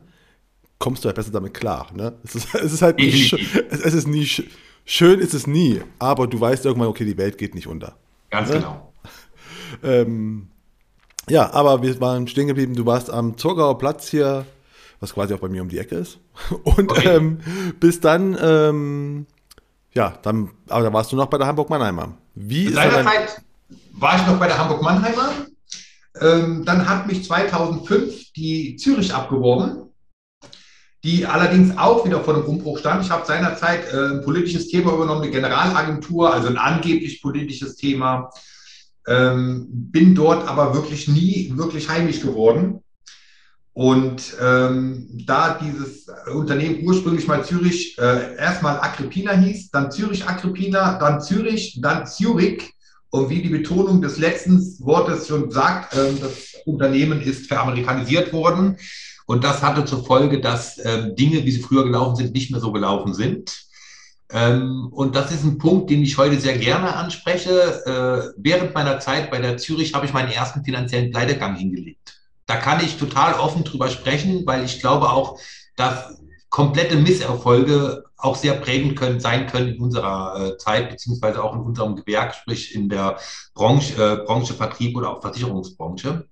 [0.79, 1.87] kommst du halt besser damit klar.
[1.93, 2.13] Ne?
[2.23, 4.27] Es, ist, es ist halt nicht, es, es, ist nie
[4.85, 7.95] schön, ist es nie, aber du weißt irgendwann, okay, die Welt geht nicht unter.
[8.29, 8.55] Ganz ne?
[8.55, 8.93] genau.
[9.83, 10.47] ähm,
[11.29, 12.75] ja, aber wir waren stehen geblieben.
[12.75, 14.45] Du warst am Zurgauer Platz hier,
[14.99, 16.19] was quasi auch bei mir um die Ecke ist.
[16.63, 17.15] Und okay.
[17.15, 17.39] ähm,
[17.79, 19.25] bis dann, ähm,
[19.93, 22.17] ja, dann, aber da warst du noch bei der Hamburg-Mannheimer.
[22.35, 23.43] Wie ist Seinerzeit
[23.93, 25.31] war ich noch bei der Hamburg-Mannheimer.
[26.19, 29.82] Ähm, dann hat mich 2005 die Zürich abgeworben.
[31.03, 33.03] Die allerdings auch wieder vor einem Umbruch stand.
[33.03, 38.29] Ich habe seinerzeit äh, ein politisches Thema übernommen, eine Generalagentur, also ein angeblich politisches Thema.
[39.05, 42.79] Ähm, bin dort aber wirklich nie wirklich heimisch geworden.
[43.73, 50.99] Und ähm, da dieses Unternehmen ursprünglich mal Zürich äh, erstmal Agrippina hieß, dann Zürich Agrippina,
[50.99, 52.71] dann Zürich, dann Zürich.
[53.09, 58.77] Und wie die Betonung des letzten Wortes schon sagt, äh, das Unternehmen ist veramerikanisiert worden.
[59.25, 62.59] Und das hatte zur Folge, dass äh, Dinge, wie sie früher gelaufen sind, nicht mehr
[62.59, 63.63] so gelaufen sind.
[64.31, 67.83] Ähm, und das ist ein Punkt, den ich heute sehr gerne anspreche.
[67.85, 72.19] Äh, während meiner Zeit bei der Zürich habe ich meinen ersten finanziellen Pleitegang hingelegt.
[72.45, 75.39] Da kann ich total offen drüber sprechen, weil ich glaube auch,
[75.75, 76.17] dass
[76.49, 81.61] komplette Misserfolge auch sehr prägend können, sein können in unserer äh, Zeit, beziehungsweise auch in
[81.61, 83.17] unserem Gewerk, sprich in der
[83.53, 86.27] Branche, äh, Branche Vertrieb oder auch Versicherungsbranche.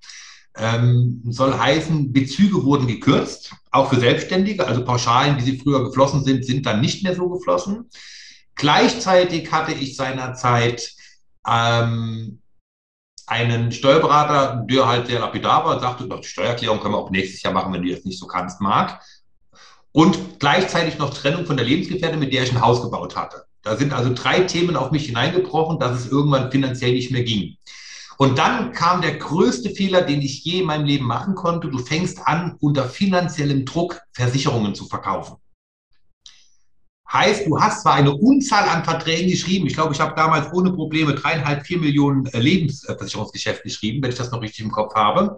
[0.58, 4.68] Ähm, soll heißen, Bezüge wurden gekürzt, auch für Selbstständige.
[4.68, 7.90] Also Pauschalen, wie sie früher geflossen sind, sind dann nicht mehr so geflossen.
[8.56, 10.92] Gleichzeitig hatte ich seinerzeit
[11.48, 12.42] ähm,
[13.28, 17.54] einen Steuerberater, der halt sehr lapidar war, sagte, die Steuererklärung können wir auch nächstes Jahr
[17.54, 19.02] machen, wenn du das nicht so kannst, mag.
[19.94, 23.46] Und gleichzeitig noch Trennung von der Lebensgefährtin, mit der ich ein Haus gebaut hatte.
[23.62, 27.58] Da sind also drei Themen auf mich hineingebrochen, dass es irgendwann finanziell nicht mehr ging.
[28.22, 31.70] Und dann kam der größte Fehler, den ich je in meinem Leben machen konnte.
[31.70, 35.38] Du fängst an, unter finanziellem Druck Versicherungen zu verkaufen.
[37.12, 39.66] Heißt, du hast zwar eine Unzahl an Verträgen geschrieben.
[39.66, 44.18] Ich glaube, ich habe damals ohne Probleme dreieinhalb, vier Millionen äh, Lebensversicherungsgeschäfte geschrieben, wenn ich
[44.18, 45.36] das noch richtig im Kopf habe.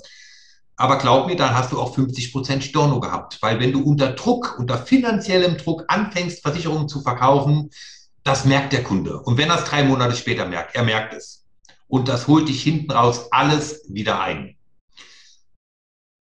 [0.76, 3.38] Aber glaub mir, dann hast du auch 50 Prozent Storno gehabt.
[3.42, 7.70] Weil wenn du unter Druck, unter finanziellem Druck anfängst, Versicherungen zu verkaufen,
[8.26, 9.22] das merkt der Kunde.
[9.22, 11.43] Und wenn er es drei Monate später merkt, er merkt es
[11.94, 14.56] und das holt dich hinten raus alles wieder ein.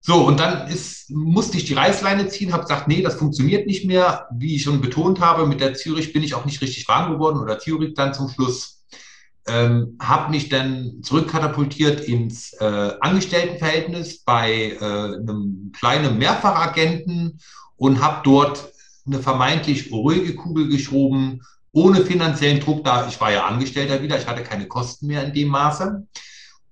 [0.01, 3.83] So, und dann ist, musste ich die Reißleine ziehen, habe gesagt, nee, das funktioniert nicht
[3.83, 4.27] mehr.
[4.31, 7.39] Wie ich schon betont habe, mit der Zürich bin ich auch nicht richtig warm geworden
[7.39, 8.85] oder Zürich dann zum Schluss.
[9.47, 17.39] Ähm, habe mich dann zurückkatapultiert ins äh, Angestelltenverhältnis bei äh, einem kleinen Mehrfachagenten
[17.77, 18.71] und habe dort
[19.07, 21.41] eine vermeintlich ruhige Kugel geschoben,
[21.73, 23.07] ohne finanziellen Druck da.
[23.07, 26.07] Ich war ja Angestellter wieder, ich hatte keine Kosten mehr in dem Maße.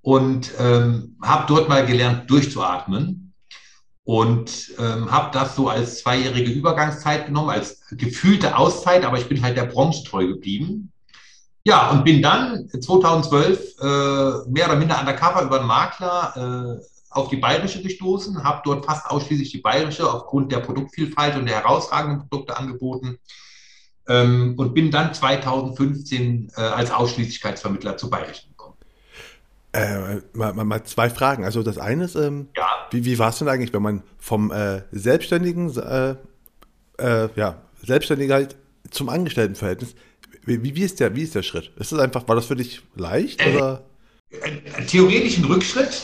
[0.04, 3.34] Und ähm, habe dort mal gelernt, durchzuatmen.
[4.04, 9.42] Und ähm, habe das so als zweijährige Übergangszeit genommen, als gefühlte Auszeit, aber ich bin
[9.44, 10.92] halt der Branche treu geblieben.
[11.64, 13.86] Ja, und bin dann 2012 äh,
[14.50, 19.06] mehr oder minder undercover über einen Makler äh, auf die Bayerische gestoßen, habe dort fast
[19.06, 23.20] ausschließlich die Bayerische aufgrund der Produktvielfalt und der herausragenden Produkte angeboten
[24.08, 28.76] ähm, und bin dann 2015 äh, als Ausschließlichkeitsvermittler zu Bayerischen gekommen.
[29.74, 31.46] Äh, mal, mal, zwei Fragen.
[31.46, 32.68] Also das eine ist, ähm, ja.
[32.92, 36.16] wie, wie war es denn eigentlich, wenn man vom äh, Selbstständigen, äh,
[36.98, 38.56] äh, ja, Selbstständigkeit
[38.90, 39.96] zum Angestelltenverhältnis,
[40.46, 41.72] wie, wie, ist der, wie ist der Schritt?
[41.78, 43.46] Ist das einfach, war das für dich leicht?
[43.46, 43.84] Äh, oder?
[44.88, 46.02] Theoretisch ein Rückschritt,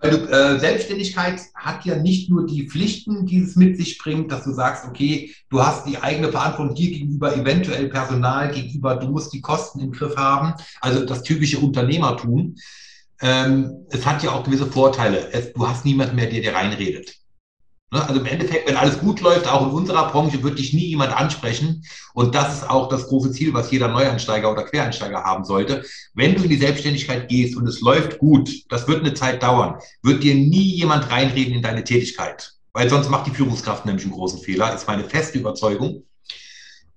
[0.00, 4.30] weil du, äh, Selbstständigkeit hat ja nicht nur die Pflichten, die es mit sich bringt,
[4.30, 9.08] dass du sagst, okay, du hast die eigene Verantwortung dir gegenüber eventuell Personal gegenüber, du
[9.08, 12.54] musst die Kosten im Griff haben, also das typische Unternehmertum.
[13.20, 15.32] Ähm, es hat ja auch gewisse Vorteile.
[15.32, 17.16] Es, du hast niemanden mehr, der dir reinredet.
[17.90, 18.06] Ne?
[18.06, 21.16] Also im Endeffekt, wenn alles gut läuft, auch in unserer Branche, wird dich nie jemand
[21.16, 21.84] ansprechen.
[22.12, 25.84] Und das ist auch das große Ziel, was jeder Neueinsteiger oder Quereinsteiger haben sollte.
[26.14, 29.78] Wenn du in die Selbstständigkeit gehst und es läuft gut, das wird eine Zeit dauern,
[30.02, 32.52] wird dir nie jemand reinreden in deine Tätigkeit.
[32.72, 36.04] Weil sonst macht die Führungskraft nämlich einen großen Fehler, ist meine feste Überzeugung.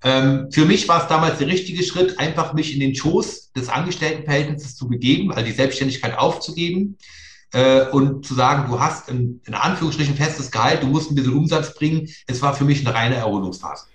[0.04, 3.70] Ähm, für mich war es damals der richtige Schritt, einfach mich in den Schoß des
[3.70, 6.98] Angestelltenverhältnisses zu begeben, also die Selbstständigkeit aufzugeben
[7.54, 11.34] äh, und zu sagen, du hast ein, in Anführungsstrichen festes Gehalt, du musst ein bisschen
[11.34, 12.08] Umsatz bringen.
[12.28, 13.86] Es war für mich eine reine Erholungsphase.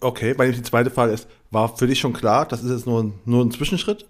[0.00, 3.02] Okay, meine die zweite Frage ist, war für dich schon klar, das ist jetzt nur
[3.02, 4.06] ein, nur ein Zwischenschritt?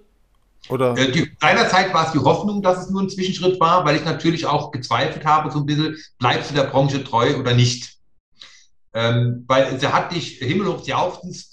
[0.68, 0.96] Oder?
[0.96, 4.04] Äh, die, seinerzeit war es die Hoffnung, dass es nur ein Zwischenschritt war, weil ich
[4.04, 7.95] natürlich auch gezweifelt habe, so ein bisschen, bleibst du der Branche treu oder nicht?
[8.96, 11.48] Ähm, weil sie hat dich himmelhoch jauchzend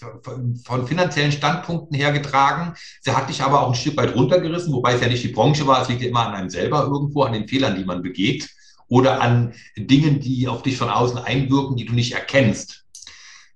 [0.64, 2.74] von finanziellen Standpunkten her getragen.
[3.02, 5.68] Sie hat dich aber auch ein Stück weit runtergerissen, wobei es ja nicht die Branche
[5.68, 5.82] war.
[5.82, 8.50] Es liegt ja immer an einem selber irgendwo, an den Fehlern, die man begeht
[8.88, 12.86] oder an Dingen, die auf dich von außen einwirken, die du nicht erkennst.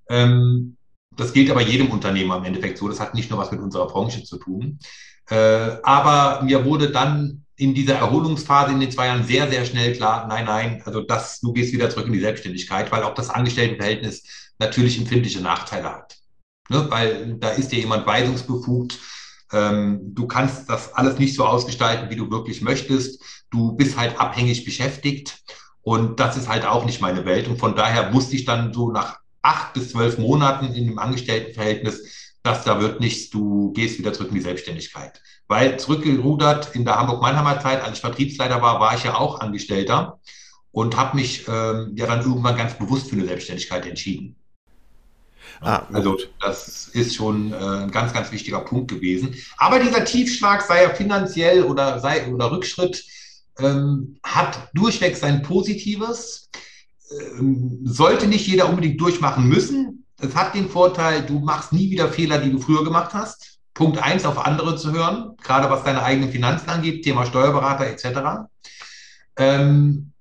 [0.10, 0.76] Ähm,
[1.16, 2.90] das gilt aber jedem Unternehmer im Endeffekt so.
[2.90, 4.80] Das hat nicht nur was mit unserer Branche zu tun.
[5.30, 9.94] Äh, aber mir wurde dann in dieser Erholungsphase in den zwei Jahren sehr, sehr schnell
[9.94, 13.30] klar, nein, nein, also das, du gehst wieder zurück in die Selbstständigkeit, weil auch das
[13.30, 14.24] Angestelltenverhältnis
[14.60, 16.18] natürlich empfindliche Nachteile hat.
[16.70, 16.86] Ne?
[16.90, 19.00] Weil da ist dir jemand weisungsbefugt,
[19.52, 23.22] ähm, du kannst das alles nicht so ausgestalten, wie du wirklich möchtest.
[23.50, 25.42] Du bist halt abhängig beschäftigt
[25.88, 27.48] Und das ist halt auch nicht meine Welt.
[27.48, 32.34] Und von daher musste ich dann so nach acht bis zwölf Monaten in einem Angestelltenverhältnis,
[32.44, 35.22] dass da wird nichts, du gehst wieder zurück in die Selbstständigkeit.
[35.48, 40.20] Weil zurückgerudert in der Hamburg-Mannheimer Zeit, als ich Vertriebsleiter war, war ich ja auch Angestellter
[40.72, 44.36] und habe mich ähm, ja dann irgendwann ganz bewusst für eine Selbstständigkeit entschieden.
[45.62, 49.36] Ah, also das ist schon äh, ein ganz, ganz wichtiger Punkt gewesen.
[49.58, 53.04] Aber dieser Tiefschlag, sei er finanziell oder sei oder Rückschritt,
[53.60, 56.50] ähm, hat durchweg sein Positives.
[57.40, 60.06] Ähm, sollte nicht jeder unbedingt durchmachen müssen.
[60.20, 63.57] Es hat den Vorteil, du machst nie wieder Fehler, die du früher gemacht hast.
[63.78, 68.50] Punkt eins, auf andere zu hören, gerade was deine eigenen Finanzen angeht, Thema Steuerberater etc.
[69.38, 70.14] Ähm,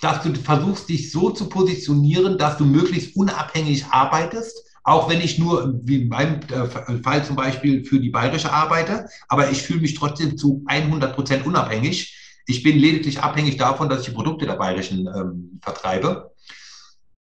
[0.00, 5.38] dass du versuchst, dich so zu positionieren, dass du möglichst unabhängig arbeitest, auch wenn ich
[5.38, 9.80] nur, wie in meinem äh, Fall zum Beispiel, für die Bayerische arbeite, aber ich fühle
[9.80, 12.42] mich trotzdem zu 100 Prozent unabhängig.
[12.46, 16.32] Ich bin lediglich abhängig davon, dass ich die Produkte der Bayerischen ähm, vertreibe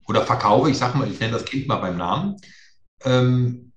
[0.07, 0.71] oder verkaufe.
[0.71, 2.37] Ich sage mal, ich nenne das Kind mal beim Namen.
[3.05, 3.70] Ähm,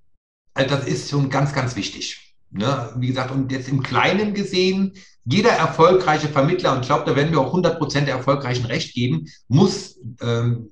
[0.54, 2.36] also das ist schon ganz, ganz wichtig.
[2.52, 2.92] Ne?
[2.98, 4.94] Wie gesagt, und jetzt im Kleinen gesehen,
[5.26, 8.94] jeder erfolgreiche Vermittler, und ich glaube, da werden wir auch 100 Prozent der Erfolgreichen recht
[8.94, 10.70] geben, muss, ähm,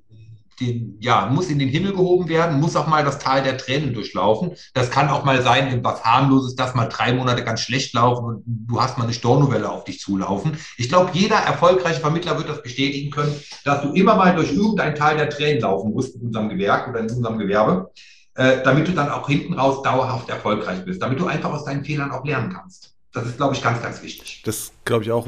[0.60, 3.94] den, ja, muss in den Himmel gehoben werden, muss auch mal das Tal der Tränen
[3.94, 4.52] durchlaufen.
[4.74, 8.42] Das kann auch mal sein, was harmloses, dass mal drei Monate ganz schlecht laufen und
[8.46, 10.58] du hast mal eine Stornovelle auf dich zulaufen.
[10.76, 14.94] Ich glaube, jeder erfolgreiche Vermittler wird das bestätigen können, dass du immer mal durch irgendein
[14.94, 17.90] Tal der Tränen laufen musst in unserem Gewerk oder in unserem Gewerbe,
[18.34, 21.84] äh, damit du dann auch hinten raus dauerhaft erfolgreich bist, damit du einfach aus deinen
[21.84, 22.94] Fehlern auch lernen kannst.
[23.12, 24.42] Das ist, glaube ich, ganz, ganz wichtig.
[24.44, 25.26] Das glaube ich auch,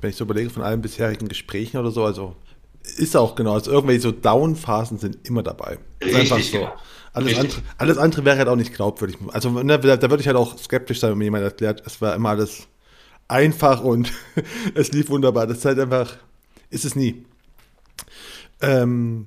[0.00, 2.36] wenn ich so überlege, von allen bisherigen Gesprächen oder so, also
[2.96, 5.78] ist auch genau, also irgendwelche so Down-Phasen sind immer dabei.
[5.98, 6.58] Ist Richtig, einfach so.
[6.58, 6.72] Genau.
[7.12, 9.18] Alles andere, alles andere wäre halt auch nicht glaubwürdig.
[9.28, 12.00] Also ne, da, da würde ich halt auch skeptisch sein, wenn mir jemand erklärt, es
[12.00, 12.68] war immer alles
[13.26, 14.12] einfach und
[14.74, 15.46] es lief wunderbar.
[15.46, 16.16] Das ist halt einfach,
[16.70, 17.24] ist es nie.
[18.60, 19.26] Ähm,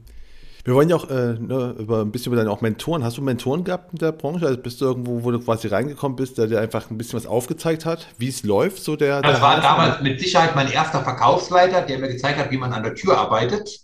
[0.63, 3.03] wir wollen ja auch äh, ne, über ein bisschen über deine auch Mentoren.
[3.03, 4.45] Hast du Mentoren gehabt in der Branche?
[4.45, 7.25] Also bist du irgendwo, wo du quasi reingekommen bist, der dir einfach ein bisschen was
[7.25, 8.83] aufgezeigt hat, wie es läuft?
[8.83, 12.51] So der, das der war damals mit Sicherheit mein erster Verkaufsleiter, der mir gezeigt hat,
[12.51, 13.81] wie man an der Tür arbeitet.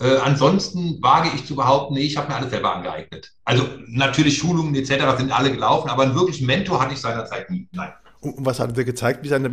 [0.00, 3.32] Äh, ansonsten wage ich zu behaupten, nee, ich habe mir alles selber angeeignet.
[3.44, 5.16] Also natürlich Schulungen etc.
[5.16, 7.68] sind alle gelaufen, aber einen wirklichen Mentor hatte ich seinerzeit nie.
[7.72, 7.92] Nein.
[8.22, 9.44] Und was hat er gezeigt, wie es an,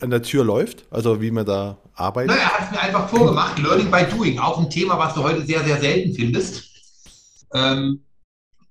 [0.00, 0.86] an, der Tür läuft?
[0.90, 2.34] Also wie man da arbeitet?
[2.34, 3.58] Na, er hat es mir einfach vorgemacht.
[3.58, 6.64] Learning by Doing, auch ein Thema, was du heute sehr, sehr selten findest.
[7.52, 8.02] Ähm,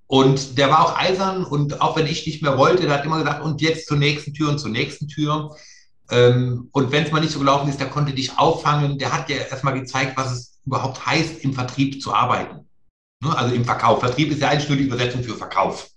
[0.07, 3.19] und der war auch eisern und auch wenn ich nicht mehr wollte, der hat immer
[3.19, 5.55] gesagt, und jetzt zur nächsten Tür und zur nächsten Tür.
[6.09, 8.97] Ähm, und wenn es mal nicht so gelaufen ist, der konnte dich auffangen.
[8.97, 12.67] Der hat dir erstmal gezeigt, was es überhaupt heißt, im Vertrieb zu arbeiten.
[13.23, 13.37] Ne?
[13.37, 13.99] Also im Verkauf.
[13.99, 15.92] Vertrieb ist ja nur die Übersetzung für Verkauf.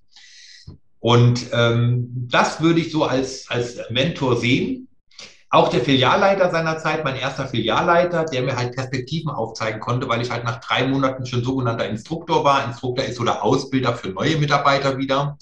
[1.06, 4.88] Und ähm, das würde ich so als, als Mentor sehen.
[5.50, 10.20] Auch der Filialleiter seiner Zeit, mein erster Filialleiter, der mir halt Perspektiven aufzeigen konnte, weil
[10.20, 12.64] ich halt nach drei Monaten schon sogenannter Instruktor war.
[12.64, 15.38] Instruktor ist so der Ausbilder für neue Mitarbeiter wieder.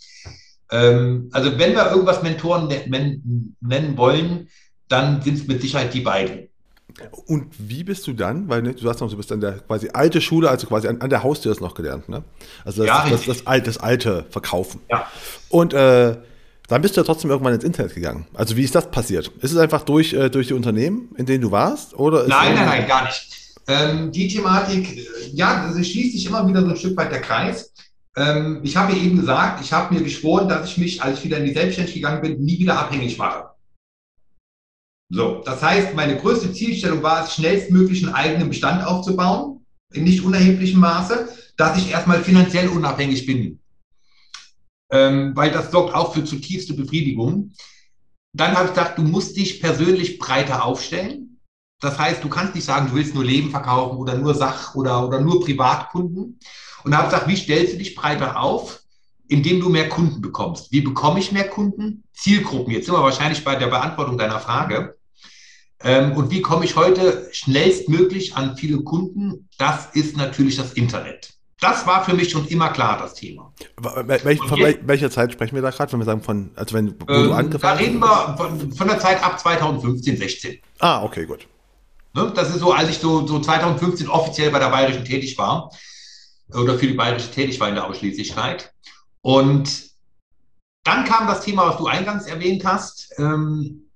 [0.70, 4.50] Ähm, also wenn wir irgendwas Mentoren nennen wollen,
[4.88, 6.50] dann sind es mit Sicherheit die beiden.
[7.26, 9.90] Und wie bist du dann, weil ne, du sagst noch, du bist an der quasi
[9.92, 12.22] alte Schule, also quasi an, an der Haustür das noch gelernt, ne?
[12.64, 14.80] Also das, ja, das, das, das, alte, das alte Verkaufen.
[14.90, 15.06] Ja.
[15.48, 16.16] Und äh,
[16.68, 18.26] dann bist du ja trotzdem irgendwann ins Internet gegangen.
[18.34, 19.30] Also wie ist das passiert?
[19.40, 21.94] Ist es einfach durch, äh, durch die Unternehmen, in denen du warst?
[21.94, 23.28] Oder nein, nein, nein, gar nicht.
[23.66, 25.02] Ähm, die Thematik, äh,
[25.32, 27.72] ja, es schließt sich immer wieder so ein Stück weit der Kreis.
[28.16, 31.38] Ähm, ich habe eben gesagt, ich habe mir geschworen, dass ich mich, als ich wieder
[31.38, 33.53] in die Selbstständigkeit gegangen bin, nie wieder abhängig mache.
[35.10, 40.24] So, das heißt, meine größte Zielstellung war es, schnellstmöglich einen eigenen Bestand aufzubauen, in nicht
[40.24, 43.60] unerheblichem Maße, dass ich erstmal finanziell unabhängig bin.
[44.90, 47.52] Ähm, weil das sorgt auch für zutiefste Befriedigung.
[48.36, 51.40] Dann habe ich gedacht, du musst dich persönlich breiter aufstellen.
[51.80, 55.06] Das heißt, du kannst nicht sagen, du willst nur Leben verkaufen oder nur Sach- oder,
[55.06, 56.38] oder nur Privatkunden.
[56.82, 58.83] Und da habe ich gesagt, wie stellst du dich breiter auf?
[59.28, 60.72] Indem du mehr Kunden bekommst.
[60.72, 62.04] Wie bekomme ich mehr Kunden?
[62.12, 62.72] Zielgruppen.
[62.72, 64.96] Jetzt sind wir wahrscheinlich bei der Beantwortung deiner Frage.
[65.82, 69.48] Ähm, und wie komme ich heute schnellstmöglich an viele Kunden?
[69.58, 71.34] Das ist natürlich das Internet.
[71.60, 73.52] Das war für mich schon immer klar, das Thema.
[73.78, 76.94] Welch, von jetzt, welcher Zeit sprechen wir da gerade, wenn wir sagen von, also wenn
[77.00, 80.58] wo ähm, du angefangen Da reden wir von, von, der Zeit ab 2015, 16.
[80.80, 81.46] Ah, okay, gut.
[82.12, 85.70] Ne, das ist so, als ich so, so 2015 offiziell bei der Bayerischen tätig war
[86.52, 88.73] oder für die Bayerische tätig war in der Ausschließlichkeit.
[89.24, 89.90] Und
[90.84, 93.90] dann kam das Thema, was du eingangs erwähnt hast, ähm,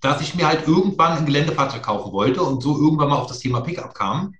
[0.00, 3.40] dass ich mir halt irgendwann ein Geländefahrzeug kaufen wollte und so irgendwann mal auf das
[3.40, 4.32] Thema Pickup kam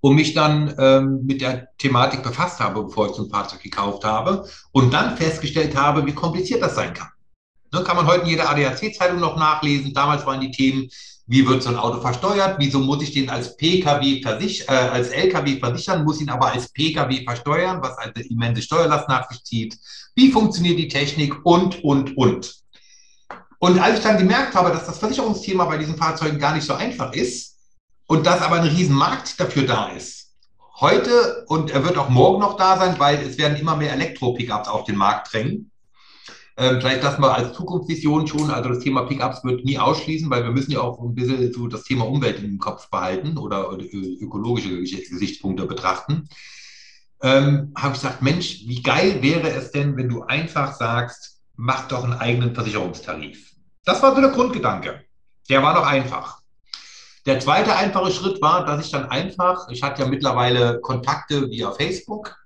[0.00, 4.04] und mich dann ähm, mit der Thematik befasst habe, bevor ich so ein Fahrzeug gekauft
[4.04, 7.08] habe und dann festgestellt habe, wie kompliziert das sein kann.
[7.72, 9.94] Ne, kann man heute in jeder ADAC-Zeitung noch nachlesen.
[9.94, 10.90] Damals waren die Themen
[11.26, 12.56] Wie wird so ein Auto versteuert?
[12.58, 16.68] Wieso muss ich den als Pkw versich äh, als Lkw versichern, muss ihn aber als
[16.68, 19.78] Pkw versteuern, was eine immense Steuerlast nach sich zieht?
[20.14, 21.34] Wie funktioniert die Technik?
[21.44, 22.54] Und, und, und.
[23.58, 26.74] Und als ich dann gemerkt habe, dass das Versicherungsthema bei diesen Fahrzeugen gar nicht so
[26.74, 27.56] einfach ist
[28.06, 30.34] und dass aber ein Riesenmarkt dafür da ist,
[30.80, 34.68] heute und er wird auch morgen noch da sein, weil es werden immer mehr Elektro-Pickups
[34.68, 35.70] auf den Markt drängen.
[36.56, 38.50] Ähm, vielleicht das mal als Zukunftsvision schon.
[38.50, 41.66] Also das Thema Pickups wird nie ausschließen, weil wir müssen ja auch ein bisschen so
[41.66, 46.28] das Thema Umwelt im Kopf behalten oder ökologische Gesichtspunkte betrachten.
[47.22, 51.88] Ähm, Habe ich gesagt, Mensch, wie geil wäre es denn, wenn du einfach sagst, mach
[51.88, 53.52] doch einen eigenen Versicherungstarif.
[53.84, 55.04] Das war so der Grundgedanke.
[55.48, 56.40] Der war doch einfach.
[57.26, 61.72] Der zweite einfache Schritt war, dass ich dann einfach, ich hatte ja mittlerweile Kontakte via
[61.72, 62.36] Facebook,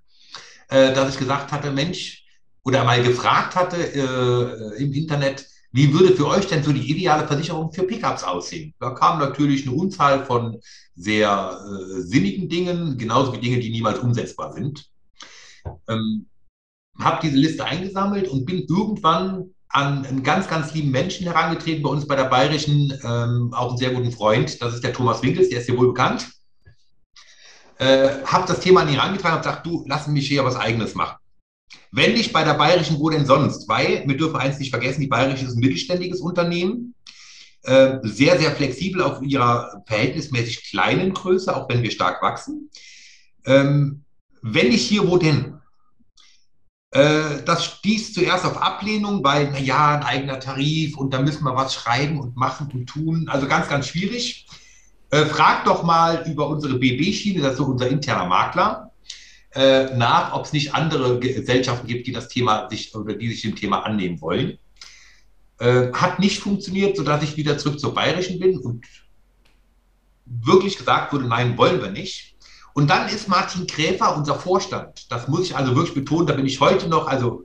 [0.68, 2.25] äh, dass ich gesagt hatte, Mensch,
[2.68, 7.26] oder mal gefragt hatte äh, im Internet, wie würde für euch denn so die ideale
[7.26, 8.74] Versicherung für Pickups aussehen?
[8.78, 10.61] Da kam natürlich eine Unzahl von
[10.94, 14.87] sehr äh, sinnigen Dingen, genauso wie Dinge, die niemals umsetzbar sind.
[15.88, 16.26] Ähm,
[17.00, 21.88] habe diese Liste eingesammelt und bin irgendwann an einen ganz, ganz lieben Menschen herangetreten, bei
[21.88, 25.48] uns bei der Bayerischen, ähm, auch einen sehr guten Freund, das ist der Thomas Winkels,
[25.48, 26.28] der ist dir wohl bekannt.
[27.78, 30.94] Äh, habe das Thema an ihn herangetragen und gesagt, du, lass mich hier was Eigenes
[30.94, 31.16] machen.
[31.90, 33.68] Wenn nicht bei der Bayerischen, wo denn sonst?
[33.68, 36.94] Weil, wir dürfen eins nicht vergessen, die Bayerische ist ein mittelständiges Unternehmen,
[37.62, 42.70] äh, sehr, sehr flexibel auf ihrer verhältnismäßig kleinen Größe, auch wenn wir stark wachsen.
[43.46, 44.04] Ähm,
[44.42, 45.59] wenn nicht hier, wo denn?
[46.90, 51.54] Äh, das stieß zuerst auf Ablehnung, weil, naja, ein eigener Tarif und da müssen wir
[51.54, 53.28] was schreiben und machen und tun.
[53.28, 54.46] Also ganz, ganz schwierig.
[55.11, 58.88] Äh, frag doch mal über unsere BB-Schiene, das ist so unser interner Makler,
[59.54, 63.42] äh, nach, ob es nicht andere Gesellschaften gibt, die das Thema sich oder die sich
[63.42, 64.58] dem Thema annehmen wollen.
[65.58, 68.84] Äh, hat nicht funktioniert, sodass ich wieder zurück zur Bayerischen bin und
[70.26, 72.37] wirklich gesagt wurde, nein, wollen wir nicht.
[72.74, 75.11] Und dann ist Martin Kräfer unser Vorstand.
[75.11, 76.26] Das muss ich also wirklich betonen.
[76.26, 77.44] Da bin ich heute noch, also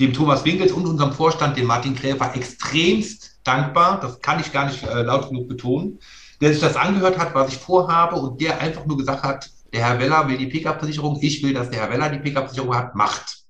[0.00, 4.00] dem Thomas Winkels und unserem Vorstand, dem Martin Kräfer, extremst dankbar.
[4.00, 5.98] Das kann ich gar nicht äh, laut genug betonen.
[6.40, 9.86] Der sich das angehört hat, was ich vorhabe und der einfach nur gesagt hat, der
[9.86, 13.44] Herr Weller will die Pickup-Versicherung, ich will, dass der Herr Weller die Pickup-Versicherung hat, macht.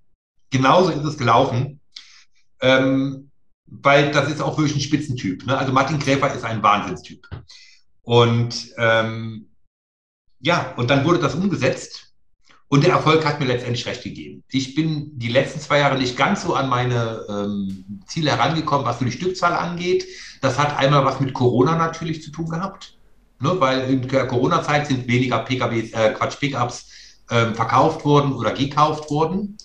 [0.50, 1.80] Genauso ist es gelaufen.
[2.60, 3.30] Ähm,
[3.66, 5.46] weil das ist auch wirklich ein Spitzentyp.
[5.46, 5.56] Ne?
[5.56, 7.26] Also Martin Kräfer ist ein Wahnsinnstyp.
[8.02, 9.48] Und ähm,
[10.40, 12.12] ja, und dann wurde das umgesetzt
[12.68, 14.44] und der Erfolg hat mir letztendlich recht gegeben.
[14.50, 18.98] Ich bin die letzten zwei Jahre nicht ganz so an meine ähm, Ziele herangekommen, was
[18.98, 20.06] für die Stückzahl angeht.
[20.40, 22.95] Das hat einmal was mit Corona natürlich zu tun gehabt,
[23.40, 26.86] ne, weil in der Corona-Zeit sind weniger PKWs, äh, Quatsch, Pickups
[27.30, 29.56] ähm, verkauft worden oder gekauft worden.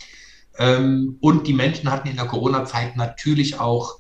[0.58, 4.00] Ähm, und die Menschen hatten in der Corona-Zeit natürlich auch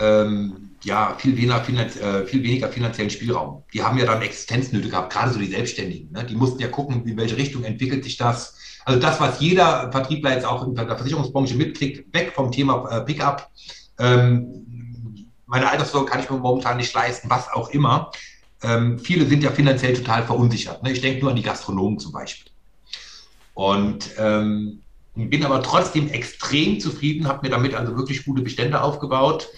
[0.00, 3.62] ähm, ja, viel weniger, äh, viel weniger finanziellen Spielraum.
[3.72, 6.12] Die haben ja dann Existenznöte gehabt, gerade so die Selbstständigen.
[6.12, 6.24] Ne?
[6.24, 8.58] Die mussten ja gucken, in welche Richtung entwickelt sich das.
[8.84, 13.00] Also das, was jeder Vertriebler jetzt auch in der Versicherungsbranche mitkriegt, weg vom Thema äh,
[13.02, 13.50] Pickup.
[13.98, 18.10] Ähm, meine Altersvorsorge kann ich mir momentan nicht leisten, was auch immer.
[18.64, 20.82] Ähm, viele sind ja finanziell total verunsichert.
[20.82, 20.92] Ne?
[20.92, 22.50] Ich denke nur an die Gastronomen zum Beispiel.
[23.54, 24.80] Und ähm,
[25.14, 29.48] bin aber trotzdem extrem zufrieden, habe mir damit also wirklich gute Bestände aufgebaut.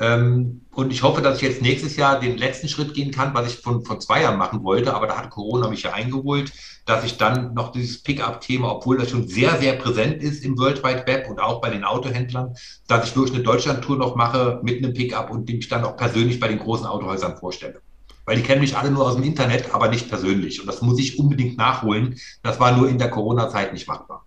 [0.00, 3.46] Ähm, und ich hoffe, dass ich jetzt nächstes Jahr den letzten Schritt gehen kann, was
[3.52, 6.52] ich von vor zwei Jahren machen wollte, aber da hat Corona mich ja eingeholt,
[6.84, 10.82] dass ich dann noch dieses Pickup-Thema, obwohl das schon sehr, sehr präsent ist im World
[10.82, 12.56] Wide Web und auch bei den Autohändlern,
[12.88, 15.96] dass ich wirklich eine Deutschland-Tour noch mache mit einem Pickup und die mich dann auch
[15.96, 17.80] persönlich bei den großen Autohäusern vorstelle.
[18.24, 20.60] Weil die kennen mich alle nur aus dem Internet, aber nicht persönlich.
[20.60, 22.18] Und das muss ich unbedingt nachholen.
[22.42, 24.24] Das war nur in der Corona-Zeit nicht machbar.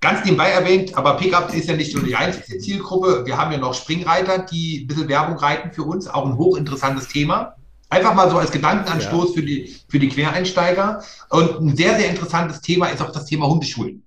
[0.00, 3.26] Ganz nebenbei erwähnt, aber Pickup ist ja nicht nur die einzige Zielgruppe.
[3.26, 7.08] Wir haben ja noch Springreiter, die ein bisschen Werbung reiten für uns, auch ein hochinteressantes
[7.08, 7.56] Thema.
[7.88, 9.34] Einfach mal so als Gedankenanstoß ja.
[9.34, 11.02] für, die, für die Quereinsteiger.
[11.30, 14.04] Und ein sehr, sehr interessantes Thema ist auch das Thema Hundeschulen.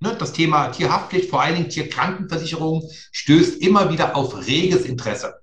[0.00, 2.82] Ne, das Thema Tierhaftpflicht, vor allen Dingen Tierkrankenversicherung,
[3.12, 5.41] stößt immer wieder auf reges Interesse.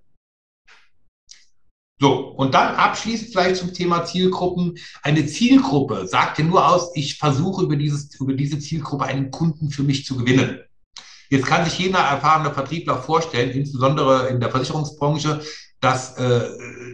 [2.02, 4.78] So, und dann abschließend vielleicht zum Thema Zielgruppen.
[5.04, 9.70] Eine Zielgruppe sagt ja nur aus, ich versuche über, dieses, über diese Zielgruppe einen Kunden
[9.70, 10.62] für mich zu gewinnen.
[11.30, 15.42] Jetzt kann sich jeder erfahrene Vertriebler vorstellen, insbesondere in der Versicherungsbranche,
[15.82, 16.50] dass äh,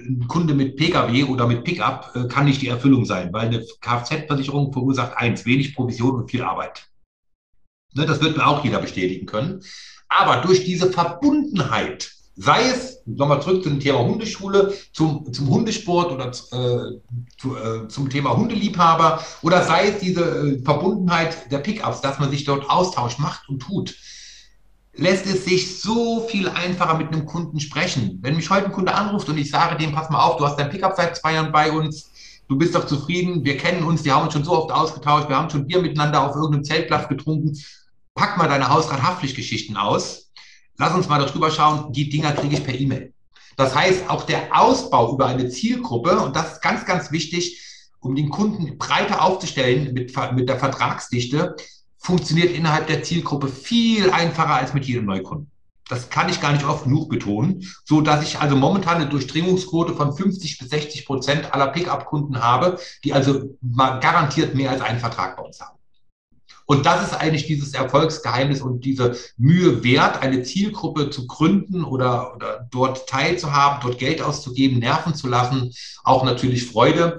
[0.07, 3.65] ein Kunde mit Pkw oder mit Pickup äh, kann nicht die Erfüllung sein, weil eine
[3.81, 6.87] Kfz-Versicherung verursacht eins, wenig Provision und viel Arbeit.
[7.93, 9.63] Ne, das wird mir auch jeder bestätigen können.
[10.09, 16.11] Aber durch diese Verbundenheit Sei es, nochmal zurück zu dem Thema Hundeschule, zum, zum Hundesport
[16.11, 16.99] oder äh,
[17.37, 22.31] zu, äh, zum Thema Hundeliebhaber oder sei es diese äh, Verbundenheit der Pickups, dass man
[22.31, 23.95] sich dort austauscht, macht und tut.
[24.97, 28.19] lässt es sich so viel einfacher mit einem Kunden sprechen.
[28.21, 30.57] Wenn mich heute ein Kunde anruft und ich sage dem, pass mal auf, du hast
[30.57, 32.11] dein Pickup seit zwei Jahren bei uns,
[32.47, 35.35] du bist doch zufrieden, wir kennen uns, wir haben uns schon so oft ausgetauscht, wir
[35.37, 37.57] haben schon Bier miteinander auf irgendeinem Zeltplatz getrunken,
[38.13, 40.24] pack mal deine Hausrathaftpflichtgeschichten aus,
[40.77, 43.13] lass uns mal darüber schauen, die Dinger kriege ich per E-Mail.
[43.57, 47.61] Das heißt, auch der Ausbau über eine Zielgruppe, und das ist ganz, ganz wichtig,
[47.99, 51.55] um den Kunden breiter aufzustellen mit, mit der Vertragsdichte,
[51.97, 55.49] funktioniert innerhalb der Zielgruppe viel einfacher als mit jedem Neukunden.
[55.87, 59.93] Das kann ich gar nicht oft genug betonen, so dass ich also momentan eine Durchdringungsquote
[59.93, 65.37] von 50 bis 60 Prozent aller Pickup-Kunden habe, die also garantiert mehr als einen Vertrag
[65.37, 65.77] bei uns haben.
[66.65, 72.35] Und das ist eigentlich dieses Erfolgsgeheimnis und diese Mühe wert, eine Zielgruppe zu gründen oder,
[72.35, 77.17] oder dort teilzuhaben, dort Geld auszugeben, nerven zu lassen, auch natürlich Freude,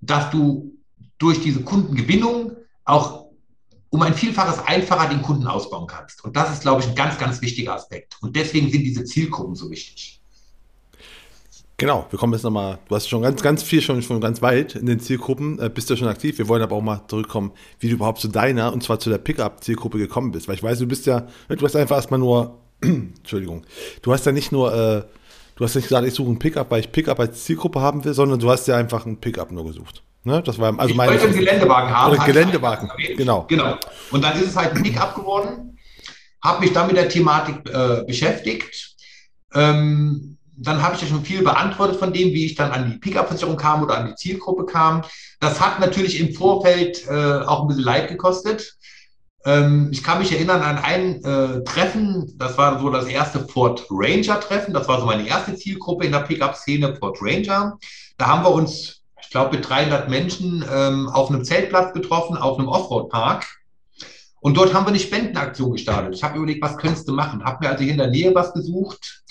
[0.00, 0.78] dass du
[1.18, 3.22] durch diese Kundengewinnung auch
[3.88, 6.24] um ein Vielfaches einfacher den Kunden ausbauen kannst.
[6.24, 8.16] Und das ist, glaube ich, ein ganz, ganz wichtiger Aspekt.
[8.22, 10.21] Und deswegen sind diese Zielgruppen so wichtig.
[11.82, 14.76] Genau, wir kommen jetzt nochmal, du hast schon ganz, ganz viel, schon, schon ganz weit
[14.76, 16.38] in den Zielgruppen, äh, bist du schon aktiv.
[16.38, 19.18] Wir wollen aber auch mal zurückkommen, wie du überhaupt zu deiner, und zwar zu der
[19.18, 20.46] Pickup-Zielgruppe gekommen bist.
[20.46, 23.64] Weil ich weiß, du bist ja, du hast einfach erstmal nur, Entschuldigung,
[24.00, 25.02] du hast ja nicht nur, äh,
[25.56, 28.14] du hast nicht gesagt, ich suche ein Pickup, weil ich Pickup als Zielgruppe haben will,
[28.14, 30.04] sondern du hast ja einfach ein Pickup nur gesucht.
[30.22, 30.40] Ne?
[30.40, 32.12] Das war also ich meine wollte einen Geländewagen haben.
[32.12, 33.44] Oder Geländewagen, genau.
[33.48, 33.76] Genau.
[34.12, 35.76] Und dann ist es halt ein Pickup geworden.
[36.44, 38.94] Habe mich dann mit der Thematik äh, beschäftigt.
[39.52, 42.98] Ähm, dann habe ich ja schon viel beantwortet von dem, wie ich dann an die
[42.98, 45.02] Pickup-Versicherung kam oder an die Zielgruppe kam.
[45.40, 48.76] Das hat natürlich im Vorfeld äh, auch ein bisschen Leid gekostet.
[49.44, 53.86] Ähm, ich kann mich erinnern an ein äh, Treffen, das war so das erste Ford
[53.90, 54.72] Ranger-Treffen.
[54.72, 57.78] Das war so meine erste Zielgruppe in der Pickup-Szene, Ford Ranger.
[58.18, 59.02] Da haben wir uns
[59.32, 63.46] glaube, mit 300 Menschen ähm, auf einem Zeltplatz getroffen, auf einem Offroad-Park.
[64.40, 66.14] Und dort haben wir eine Spendenaktion gestartet.
[66.14, 67.44] Ich habe überlegt, was könntest du machen?
[67.44, 69.22] Habe mir also hier in der Nähe was gesucht.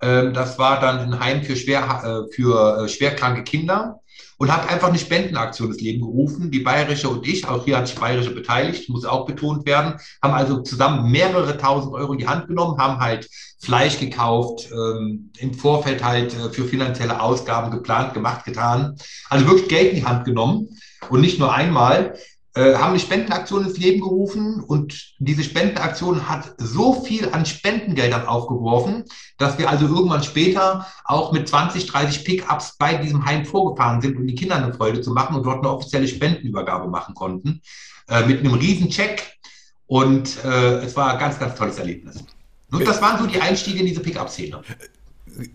[0.00, 1.82] Ähm, das war dann ein Heim für, schwer,
[2.28, 4.00] äh, für äh, schwerkranke Kinder
[4.38, 6.50] und habe einfach eine Spendenaktion ins Leben gerufen.
[6.50, 10.34] Die Bayerische und ich, auch hier hat sich Bayerische beteiligt, muss auch betont werden, haben
[10.34, 13.28] also zusammen mehrere tausend Euro in die Hand genommen, haben halt
[13.60, 18.96] Fleisch gekauft, ähm, im Vorfeld halt äh, für finanzielle Ausgaben geplant, gemacht, getan.
[19.28, 20.68] Also wirklich Geld in die Hand genommen
[21.10, 22.16] und nicht nur einmal.
[22.58, 28.26] Äh, haben eine Spendenaktion ins Leben gerufen und diese Spendenaktion hat so viel an Spendengeldern
[28.26, 29.04] aufgeworfen,
[29.36, 34.16] dass wir also irgendwann später auch mit 20, 30 Pickups bei diesem Heim vorgefahren sind,
[34.16, 37.60] um die Kinder eine Freude zu machen und dort eine offizielle Spendenübergabe machen konnten,
[38.08, 39.38] äh, mit einem riesen Check.
[39.86, 42.24] Und äh, es war ein ganz, ganz tolles Erlebnis.
[42.72, 44.62] Und das waren so die Einstiege in diese Pickup-Szene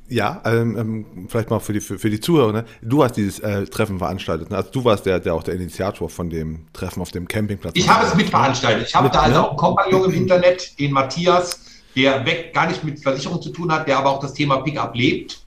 [0.07, 2.65] ja, ähm, ähm, vielleicht mal für die, für, für die Zuhörer, ne?
[2.81, 4.49] du hast dieses äh, Treffen veranstaltet.
[4.49, 4.57] Ne?
[4.57, 7.73] Also du warst der, der auch der Initiator von dem Treffen auf dem Campingplatz.
[7.75, 8.87] Ich habe es mitveranstaltet.
[8.87, 9.43] Ich habe da also ne?
[9.43, 11.61] auch einen Kompagnon im Internet, den Matthias,
[11.95, 14.95] der weg gar nicht mit Versicherung zu tun hat, der aber auch das Thema Pickup
[14.95, 15.41] lebt.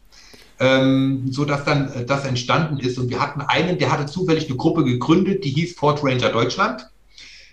[0.59, 2.99] Ähm, so dass dann äh, das entstanden ist.
[2.99, 6.89] Und wir hatten einen, der hatte zufällig eine Gruppe gegründet, die hieß Ford Ranger Deutschland.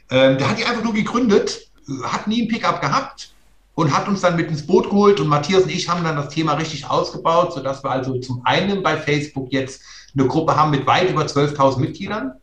[0.10, 1.70] Ähm, der hat die einfach nur gegründet,
[2.04, 3.33] hat nie ein Pickup gehabt,
[3.76, 6.30] und hat uns dann mit ins Boot geholt und Matthias und ich haben dann das
[6.30, 9.82] Thema richtig ausgebaut, sodass wir also zum einen bei Facebook jetzt
[10.14, 12.34] eine Gruppe haben mit weit über 12.000 Mitgliedern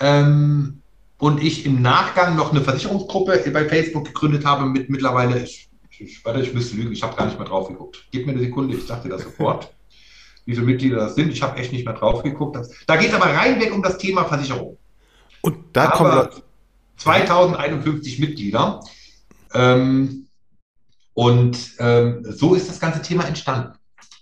[0.00, 0.80] ähm,
[1.18, 6.24] und ich im Nachgang noch eine Versicherungsgruppe bei Facebook gegründet habe mit mittlerweile, ich, ich,
[6.24, 8.06] warte, ich müsste lügen, ich habe gar nicht mehr drauf geguckt.
[8.10, 9.72] Gib mir eine Sekunde, ich sagte das sofort,
[10.44, 11.32] wie viele Mitglieder das sind.
[11.32, 12.58] Ich habe echt nicht mehr drauf geguckt.
[12.86, 14.76] Da geht es aber reinweg um das Thema Versicherung.
[15.40, 16.28] Und da kommen
[16.98, 18.80] 2051 Mitglieder.
[19.54, 20.28] Ähm,
[21.14, 23.72] und ähm, so ist das ganze Thema entstanden.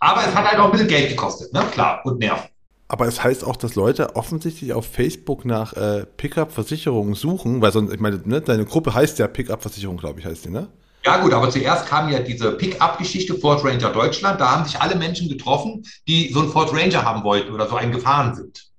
[0.01, 1.64] Aber es hat halt auch ein bisschen Geld gekostet, ne?
[1.72, 2.49] Klar, und Nerven.
[2.89, 7.93] Aber es heißt auch, dass Leute offensichtlich auf Facebook nach äh, Pickup-Versicherungen suchen, weil sonst,
[7.93, 10.68] ich meine, ne, deine Gruppe heißt ja Pickup-Versicherung, glaube ich, heißt die, ne?
[11.05, 14.41] Ja gut, aber zuerst kam ja diese Pickup-Geschichte Ford Ranger Deutschland.
[14.41, 17.77] Da haben sich alle Menschen getroffen, die so einen Ford Ranger haben wollten oder so
[17.77, 18.70] einen gefahren sind.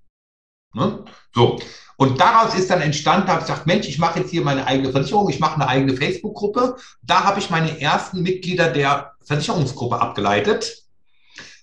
[0.73, 1.03] Ne?
[1.33, 1.59] So,
[1.97, 4.91] und daraus ist dann entstanden, habe ich gesagt, Mensch, ich mache jetzt hier meine eigene
[4.91, 6.75] Versicherung, ich mache eine eigene Facebook-Gruppe.
[7.01, 10.83] Da habe ich meine ersten Mitglieder der Versicherungsgruppe abgeleitet.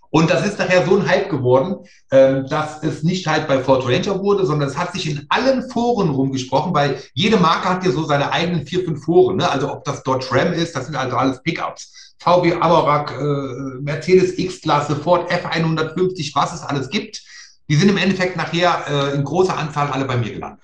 [0.09, 3.87] Und das ist nachher so ein Hype geworden, ähm, dass es nicht halt bei Ford
[3.87, 7.91] Ranger wurde, sondern es hat sich in allen Foren rumgesprochen, weil jede Marke hat ja
[7.91, 9.37] so seine eigenen vier, fünf Foren.
[9.37, 9.51] Ne?
[9.51, 12.15] Also ob das Dodge Ram ist, das sind also alles Pickups.
[12.19, 17.23] VW Amarok, äh, Mercedes X-Klasse, Ford F150, was es alles gibt
[17.69, 20.61] die sind im Endeffekt nachher äh, in großer Anzahl alle bei mir gelandet.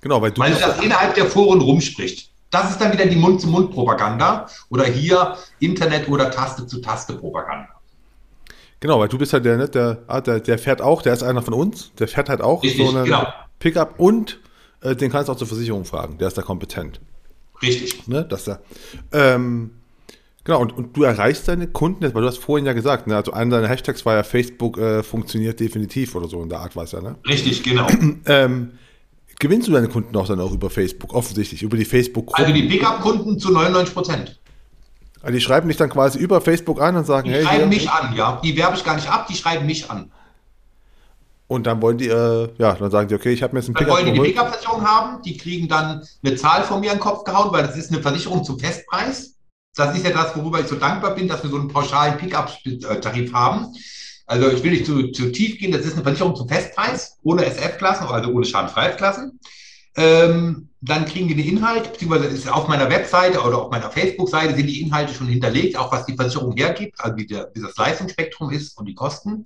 [0.00, 0.40] Genau, weil du.
[0.40, 2.30] Weil das innerhalb der Foren rumspricht.
[2.50, 7.68] Das ist dann wieder die Mund-zu-Mund-Propaganda oder hier Internet- oder Taste-zu-Taste-Propaganda.
[8.80, 11.22] Genau, weil du bist halt der, ne, der, ah, der, der fährt auch, der ist
[11.22, 13.26] einer von uns, der fährt halt auch Richtig, so einen genau.
[13.58, 14.40] Pickup und
[14.82, 17.00] äh, den kannst du auch zur Versicherung fragen, der ist da kompetent.
[17.62, 18.06] Richtig.
[18.08, 18.58] Ne, das ja.
[19.12, 19.70] Ähm,
[20.44, 23.16] genau, und, und du erreichst deine Kunden jetzt, weil du hast vorhin ja gesagt, ne,
[23.16, 26.76] also einer deiner Hashtags war ja Facebook äh, funktioniert definitiv oder so in der Art
[26.76, 27.16] war es ja, ne?
[27.26, 27.86] Richtig, genau.
[28.26, 28.72] ähm,
[29.38, 32.62] gewinnst du deine Kunden auch dann auch über Facebook, offensichtlich, über die facebook Also die
[32.62, 34.40] Pickup-Kunden zu 99 Prozent.
[35.22, 37.42] Also die schreiben dich dann quasi über Facebook an und sagen, die hey.
[37.42, 38.40] Die schreiben mich an, ja.
[38.42, 40.10] Die werbe ich gar nicht ab, die schreiben mich an.
[41.46, 43.74] Und dann wollen die, äh, ja, dann sagen die, okay, ich habe mir jetzt einen
[43.74, 43.96] Pickup.
[43.96, 47.00] Dann wollen die die Pickup-Versicherung haben, die kriegen dann eine Zahl von mir in den
[47.00, 49.31] Kopf gehauen, weil das ist eine Versicherung zum Festpreis.
[49.74, 53.32] Das ist ja das, worüber ich so dankbar bin, dass wir so einen pauschalen Pickup-Tarif
[53.32, 53.74] haben.
[54.26, 57.44] Also ich will nicht zu, zu tief gehen, das ist eine Versicherung zum Festpreis, ohne
[57.44, 59.40] SF-Klassen, also ohne Schadenfreiheitsklassen.
[59.96, 64.54] Ähm, dann kriegen die den Inhalt, beziehungsweise ist auf meiner Webseite oder auf meiner Facebook-Seite
[64.54, 67.76] sind die Inhalte schon hinterlegt, auch was die Versicherung hergibt, also wie, der, wie das
[67.76, 69.44] Leistungsspektrum ist und die Kosten.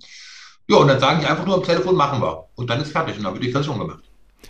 [0.67, 2.47] Ja, und dann sagen die einfach nur am Telefon, machen wir.
[2.55, 4.06] Und dann ist fertig und dann wird die Versicherung gemacht.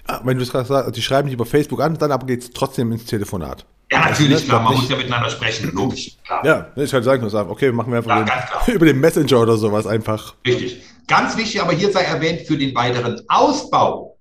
[0.08, 2.42] Ah, wenn du es gerade sagst, die schreiben dich über Facebook an, dann aber geht
[2.42, 3.66] es trotzdem ins Telefonat.
[3.92, 6.18] Ja, natürlich, klar, man nicht, muss ja miteinander sprechen, logisch.
[6.26, 6.46] Klar.
[6.46, 9.58] Ja, ich kann sagen, sagen, okay, machen wir einfach ja, den, über den Messenger oder
[9.58, 10.36] sowas einfach.
[10.46, 10.82] Richtig.
[11.08, 14.18] Ganz wichtig, aber hier sei erwähnt für den weiteren Ausbau.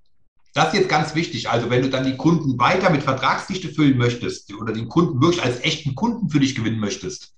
[0.55, 1.51] Das ist jetzt ganz wichtig.
[1.51, 5.43] Also, wenn du dann die Kunden weiter mit Vertragsdichte füllen möchtest oder den Kunden wirklich
[5.43, 7.35] als echten Kunden für dich gewinnen möchtest,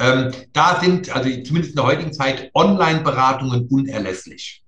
[0.00, 4.62] ähm, da sind, also zumindest in der heutigen Zeit, Online-Beratungen unerlässlich.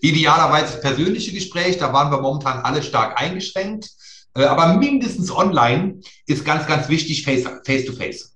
[0.00, 3.90] Idealerweise das persönliche Gespräch, da waren wir momentan alle stark eingeschränkt.
[4.34, 7.98] Äh, aber mindestens online ist ganz, ganz wichtig face-to-face.
[7.98, 8.30] -face.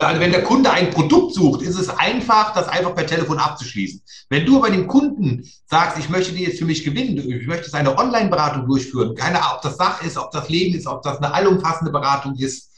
[0.00, 4.00] Also wenn der Kunde ein Produkt sucht, ist es einfach, das einfach per Telefon abzuschließen.
[4.30, 7.72] Wenn du bei dem Kunden sagst, ich möchte die jetzt für mich gewinnen, ich möchte
[7.76, 11.18] eine Online-Beratung durchführen, keine Ahnung, ob das Sach ist, ob das Leben ist, ob das
[11.18, 12.70] eine allumfassende Beratung ist,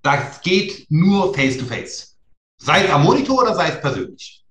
[0.00, 2.16] das geht nur face-to-face.
[2.58, 4.41] Sei es am Monitor oder sei es persönlich.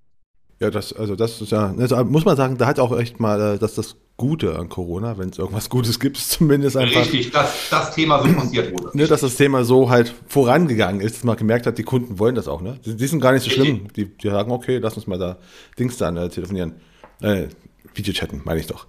[0.62, 3.54] Ja, das, also das ist ja, also muss man sagen, da hat auch echt mal,
[3.54, 7.00] äh, dass das Gute an Corona, wenn es irgendwas Gutes gibt, zumindest einfach.
[7.00, 8.96] Richtig, dass das Thema so passiert wurde.
[8.96, 12.36] Ne, dass das Thema so halt vorangegangen ist, dass man gemerkt hat, die Kunden wollen
[12.36, 12.78] das auch, ne?
[12.84, 13.88] Die, die sind gar nicht so schlimm.
[13.96, 15.38] Die, die sagen, okay, lass uns mal da
[15.80, 16.74] Dings dann äh, telefonieren.
[17.22, 17.48] Äh,
[17.94, 18.86] Videochatten, meine ich doch.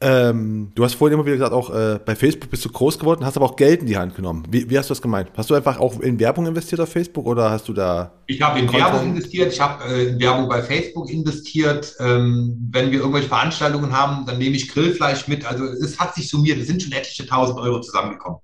[0.00, 3.24] Ähm, du hast vorhin immer wieder gesagt, auch äh, bei Facebook bist du groß geworden,
[3.24, 4.44] hast aber auch Geld in die Hand genommen.
[4.50, 5.30] Wie, wie hast du das gemeint?
[5.36, 8.12] Hast du einfach auch in Werbung investiert auf Facebook oder hast du da.
[8.26, 8.72] Ich habe in?
[8.72, 11.94] Werbung investiert, ich habe äh, in Werbung bei Facebook investiert.
[12.00, 15.46] Ähm, wenn wir irgendwelche Veranstaltungen haben, dann nehme ich Grillfleisch mit.
[15.46, 18.40] Also es hat sich summiert, es sind schon etliche tausend Euro zusammengekommen.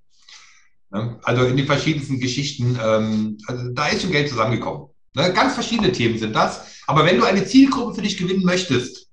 [0.93, 1.19] Ne?
[1.25, 4.89] Also in den verschiedensten Geschichten, ähm, also da ist schon Geld zusammengekommen.
[5.15, 5.33] Ne?
[5.33, 6.63] Ganz verschiedene Themen sind das.
[6.87, 9.10] Aber wenn du eine Zielgruppe für dich gewinnen möchtest,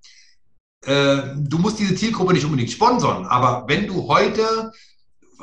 [0.87, 4.71] äh, du musst diese Zielgruppe nicht unbedingt sponsern, aber wenn du heute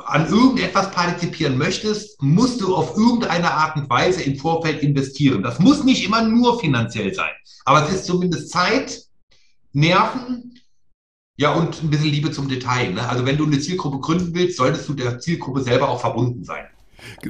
[0.05, 5.43] an irgendetwas partizipieren möchtest, musst du auf irgendeine Art und Weise im Vorfeld investieren.
[5.43, 7.31] Das muss nicht immer nur finanziell sein,
[7.63, 9.03] aber es ist zumindest Zeit,
[9.71, 10.59] Nerven,
[11.37, 12.93] ja und ein bisschen Liebe zum Detail.
[12.93, 13.07] Ne?
[13.07, 16.65] Also wenn du eine Zielgruppe gründen willst, solltest du der Zielgruppe selber auch verbunden sein.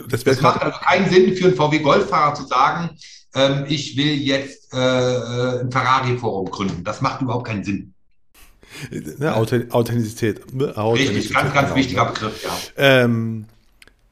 [0.07, 2.91] Das, das macht also keinen Sinn für einen VW Golffahrer zu sagen,
[3.33, 6.83] ähm, ich will jetzt äh, äh ein Ferrari-Forum gründen.
[6.85, 7.94] Das macht überhaupt keinen Sinn.
[9.17, 10.41] Ne, Authentizität.
[10.75, 11.15] Authentizität.
[11.15, 12.51] Richtig, ganz, ganz genau, wichtiger Begriff, ja.
[12.77, 13.45] Ähm,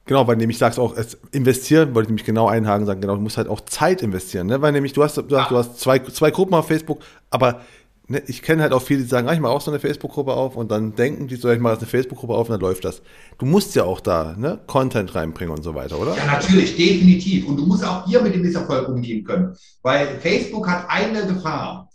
[0.06, 3.22] genau, weil nämlich sagst auch, es investieren, wollte ich nämlich genau einhaken sagen, genau, du
[3.22, 4.62] musst halt auch Zeit investieren, ne?
[4.62, 7.00] weil nämlich du hast, du hast, du hast zwei, zwei Gruppen auf Facebook,
[7.30, 7.62] aber
[8.08, 10.34] ne, ich kenne halt auch viele, die sagen, ah, ich mache auch so eine Facebook-Gruppe
[10.34, 12.86] auf und dann denken die so, ich mache jetzt eine Facebook-Gruppe auf und dann läuft
[12.86, 13.02] das.
[13.38, 16.16] Du musst ja auch da ne, Content reinbringen und so weiter, oder?
[16.16, 17.48] Ja, natürlich, definitiv.
[17.48, 21.90] Und du musst auch hier mit dem Misserfolg umgehen können, weil Facebook hat eine Gefahr.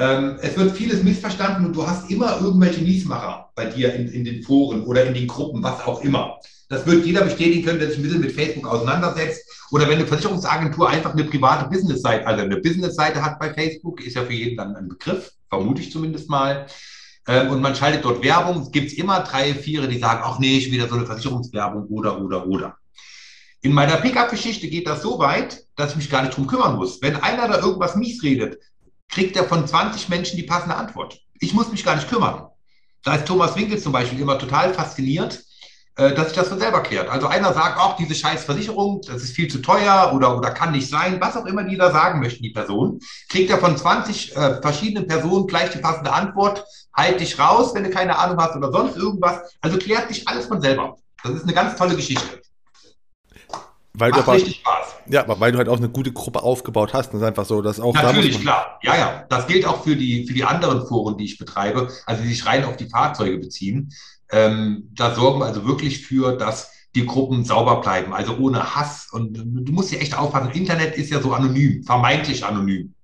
[0.00, 4.24] Ähm, es wird vieles missverstanden und du hast immer irgendwelche Miesmacher bei dir in, in,
[4.24, 6.38] den Foren oder in den Gruppen, was auch immer.
[6.70, 9.42] Das wird jeder bestätigen können, der sich ein bisschen mit Facebook auseinandersetzt.
[9.70, 14.16] Oder wenn eine Versicherungsagentur einfach eine private Businessseite, also eine Businessseite hat bei Facebook, ist
[14.16, 16.66] ja für jeden dann ein Begriff, vermute ich zumindest mal.
[17.28, 18.62] Ähm, und man schaltet dort Werbung.
[18.62, 22.18] Es gibt immer drei, vier, die sagen, ach nee, ich wieder so eine Versicherungswerbung oder,
[22.22, 22.78] oder, oder.
[23.60, 27.02] In meiner Pickup-Geschichte geht das so weit, dass ich mich gar nicht drum kümmern muss.
[27.02, 28.56] Wenn einer da irgendwas mies redet,
[29.10, 31.20] kriegt er von 20 Menschen die passende Antwort.
[31.40, 32.46] Ich muss mich gar nicht kümmern.
[33.02, 35.42] Da ist Thomas Winkel zum Beispiel immer total fasziniert,
[35.96, 37.08] äh, dass sich das von selber klärt.
[37.08, 40.72] Also einer sagt, auch diese scheiß Versicherung, das ist viel zu teuer oder, oder kann
[40.72, 44.36] nicht sein, was auch immer die da sagen möchten, die Person, kriegt er von 20
[44.36, 48.56] äh, verschiedenen Personen gleich die passende Antwort, halt dich raus, wenn du keine Ahnung hast
[48.56, 49.40] oder sonst irgendwas.
[49.60, 50.96] Also klärt sich alles von selber.
[51.22, 52.40] Das ist eine ganz tolle Geschichte.
[53.92, 54.94] Weil Macht du aber, richtig Spaß.
[55.08, 57.08] Ja, aber weil du halt auch eine gute Gruppe aufgebaut hast.
[57.08, 57.92] Das ist einfach so, dass auch.
[57.94, 58.78] Natürlich, klar.
[58.82, 59.24] Ja, ja.
[59.28, 62.46] Das gilt auch für die, für die anderen Foren, die ich betreibe, also die sich
[62.46, 63.92] rein auf die Fahrzeuge beziehen.
[64.30, 69.08] Ähm, da sorgen wir also wirklich für, dass die Gruppen sauber bleiben, also ohne Hass.
[69.10, 70.52] Und du musst ja echt aufpassen.
[70.52, 72.94] Internet ist ja so anonym, vermeintlich anonym.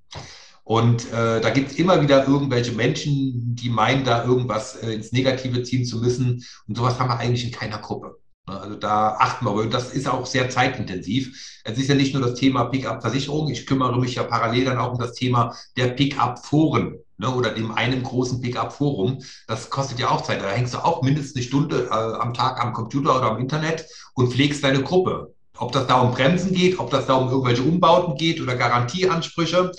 [0.65, 5.13] Und äh, da gibt es immer wieder irgendwelche Menschen, die meinen, da irgendwas äh, ins
[5.13, 6.45] Negative ziehen zu müssen.
[6.67, 8.19] Und sowas haben wir eigentlich in keiner Gruppe.
[8.47, 11.61] Also da achten wir, und das ist auch sehr zeitintensiv.
[11.65, 14.93] Es ist ja nicht nur das Thema Pickup-Versicherung, ich kümmere mich ja parallel dann auch
[14.93, 19.23] um das Thema der Pickup-Foren ne, oder dem einen großen Pickup-Forum.
[19.49, 20.43] Das kostet ja auch Zeit.
[20.43, 23.85] Da hängst du auch mindestens eine Stunde äh, am Tag am Computer oder am Internet
[24.15, 25.35] und pflegst deine Gruppe.
[25.59, 29.73] Ob das da um Bremsen geht, ob das da um irgendwelche Umbauten geht oder Garantieansprüche,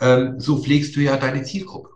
[0.00, 1.90] ähm, so pflegst du ja deine Zielgruppe.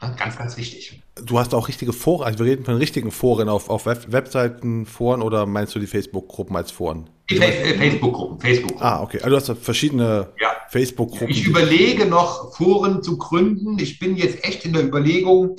[0.00, 1.02] Ne, ganz, ganz wichtig.
[1.24, 4.86] Du hast auch richtige Foren, also wir reden von richtigen Foren auf, auf Web Webseiten,
[4.86, 7.10] Foren oder meinst du die Facebook-Gruppen als Foren?
[7.30, 9.18] Die äh, Facebook-Gruppen, Facebook Ah, okay.
[9.22, 10.48] Also du hast verschiedene ja.
[10.70, 11.28] Facebook-Gruppen.
[11.28, 13.78] Ich überlege noch, Foren zu gründen.
[13.78, 15.56] Ich bin jetzt echt in der Überlegung,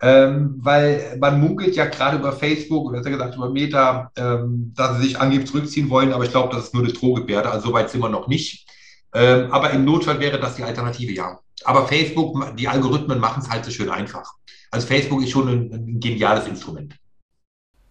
[0.00, 4.96] ähm, weil man munkelt ja gerade über Facebook oder besser gesagt über Meta, ähm, dass
[4.96, 7.72] sie sich angeblich zurückziehen wollen, aber ich glaube, das ist nur eine Drohgebärde, also so
[7.72, 8.66] weit sind wir noch nicht.
[9.14, 11.38] Ähm, aber im Notfall wäre das die Alternative, ja.
[11.64, 14.34] Aber Facebook, die Algorithmen machen es halt so schön einfach.
[14.72, 16.96] Also Facebook ist schon ein, ein geniales Instrument.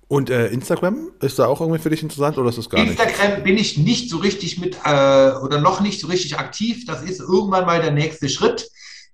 [0.08, 3.08] Und äh, Instagram, ist da auch irgendwie für dich interessant oder ist das gar Instagram
[3.08, 3.20] nicht?
[3.20, 6.86] Instagram bin ich nicht so richtig mit äh, oder noch nicht so richtig aktiv.
[6.86, 8.68] Das ist irgendwann mal der nächste Schritt.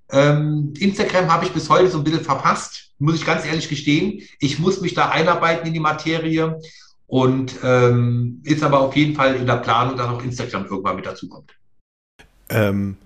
[0.09, 4.23] Ähm, Instagram habe ich bis heute so ein bisschen verpasst, muss ich ganz ehrlich gestehen.
[4.39, 6.59] Ich muss mich da einarbeiten in die Materie
[7.05, 11.05] und ähm, ist aber auf jeden Fall in der Planung, dass auch Instagram irgendwann mit
[11.05, 11.51] dazukommt.
[12.49, 12.97] Ähm,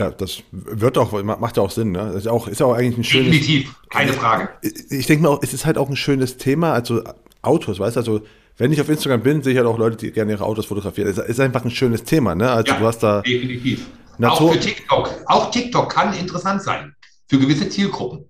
[0.00, 2.06] ja, das wird auch, macht ja auch Sinn, ne?
[2.06, 3.32] Das ist auch, ist auch eigentlich ein schönes.
[3.32, 4.48] Definitiv, keine Frage.
[4.62, 7.02] Ich denke mal, es ist halt auch ein schönes Thema, also
[7.42, 8.20] Autos, weißt du, also
[8.56, 11.08] wenn ich auf Instagram bin, sehe ich halt auch Leute, die gerne ihre Autos fotografieren.
[11.08, 12.50] Es ist einfach ein schönes Thema, ne?
[12.50, 13.20] Also ja, du hast da.
[13.20, 13.86] Definitiv.
[14.18, 15.10] Natur auch für TikTok.
[15.26, 16.94] Auch TikTok kann interessant sein.
[17.28, 18.24] Für gewisse Zielgruppen.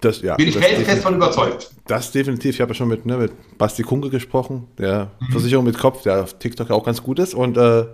[0.00, 1.70] Das, ja, Bin ich fest von überzeugt.
[1.86, 2.54] Das definitiv.
[2.54, 5.32] Ich habe ja schon mit, ne, mit Basti Kunke gesprochen, der mhm.
[5.32, 7.34] Versicherung mit Kopf, der auf TikTok auch ganz gut ist.
[7.34, 7.86] Und äh,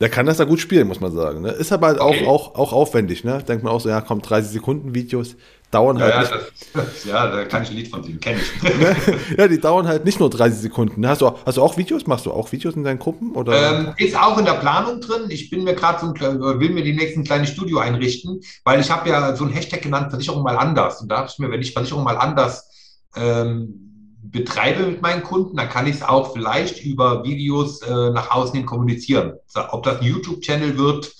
[0.00, 1.40] der kann das da gut spielen, muss man sagen.
[1.40, 1.50] Ne?
[1.50, 2.26] Ist aber halt okay.
[2.26, 3.24] auch, auch, auch aufwendig.
[3.24, 3.42] Ne?
[3.42, 5.36] Denkt man auch so, ja, kommt 30 Sekunden Videos,
[5.70, 6.30] dauern ja, halt.
[6.30, 6.38] Ja,
[6.74, 9.38] das, ja, da kann ich ein Lied von singen, kenne ich.
[9.38, 11.00] Ja, die dauern halt nicht nur 30 Sekunden.
[11.00, 11.08] Ne?
[11.08, 12.06] Hast du, hast du auch Videos?
[12.06, 13.32] Machst du auch Videos in deinen Gruppen?
[13.32, 13.78] Oder?
[13.78, 15.30] Ähm, ist auch in der Planung drin.
[15.30, 18.90] Ich bin mir gerade so ein, will mir die nächsten kleine Studio einrichten, weil ich
[18.90, 21.00] habe ja so ein Hashtag genannt, Versicherung mal anders.
[21.00, 22.68] Und da dachte ich mir, wenn ich Versicherung mal anders
[23.16, 23.85] ähm,
[24.30, 28.56] betreibe mit meinen Kunden, dann kann ich es auch vielleicht über Videos äh, nach außen
[28.56, 29.34] hin kommunizieren.
[29.70, 31.12] Ob das ein YouTube-Channel wird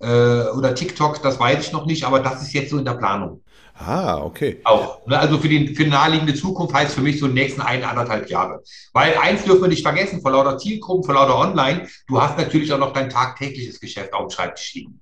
[0.00, 2.94] äh, oder TikTok, das weiß ich noch nicht, aber das ist jetzt so in der
[2.94, 3.42] Planung.
[3.76, 4.60] Ah, okay.
[4.64, 5.04] Auch.
[5.06, 5.18] Ne?
[5.18, 8.30] Also für die, für die naheliegende Zukunft heißt für mich so die nächsten eine, anderthalb
[8.30, 8.62] Jahre.
[8.92, 12.72] Weil eins dürfen wir nicht vergessen, vor lauter Zielgruppen, vor lauter Online, du hast natürlich
[12.72, 15.00] auch noch dein tagtägliches Geschäft auf dem Schreibtisch liegen.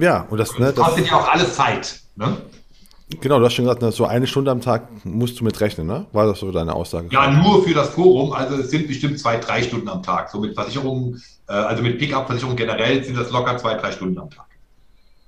[0.00, 2.00] Ja, und das, ne, das kostet ja auch alles Zeit.
[2.16, 2.36] Ne?
[3.08, 6.06] Genau, du hast schon gesagt, so eine Stunde am Tag musst du mit rechnen, ne?
[6.12, 7.08] War das so deine Aussage?
[7.12, 8.32] Ja, nur für das Forum.
[8.32, 10.28] Also es sind bestimmt zwei, drei Stunden am Tag.
[10.28, 14.28] So mit Versicherungen, äh, also mit Pickup-Versicherungen generell sind das locker zwei, drei Stunden am
[14.28, 14.46] Tag.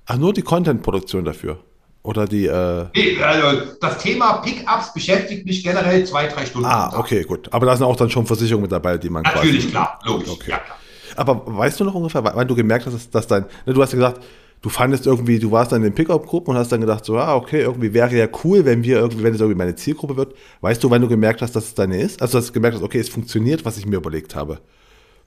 [0.07, 1.59] Ach, nur die Content-Produktion dafür?
[2.03, 2.47] Oder die.
[2.47, 6.67] Äh nee, also das Thema Pickups beschäftigt mich generell zwei, drei Stunden.
[6.67, 7.47] Ah, okay, gut.
[7.53, 10.29] Aber da sind auch dann schon Versicherungen mit dabei, die man Natürlich, quasi klar, logisch.
[10.29, 10.51] Okay.
[10.51, 10.77] Ja, klar.
[11.15, 13.45] Aber weißt du noch ungefähr, weil du gemerkt hast, dass, dass dein.
[13.65, 14.21] Ne, du hast ja gesagt,
[14.61, 17.35] du fandest irgendwie, du warst dann in den Pickup-Gruppen und hast dann gedacht, so, ah,
[17.35, 20.35] okay, irgendwie wäre ja cool, wenn wir irgendwie, wenn es irgendwie meine Zielgruppe wird.
[20.61, 22.21] Weißt du, wann du gemerkt hast, dass es deine ist?
[22.21, 24.59] Also, dass du gemerkt hast, okay, es funktioniert, was ich mir überlegt habe.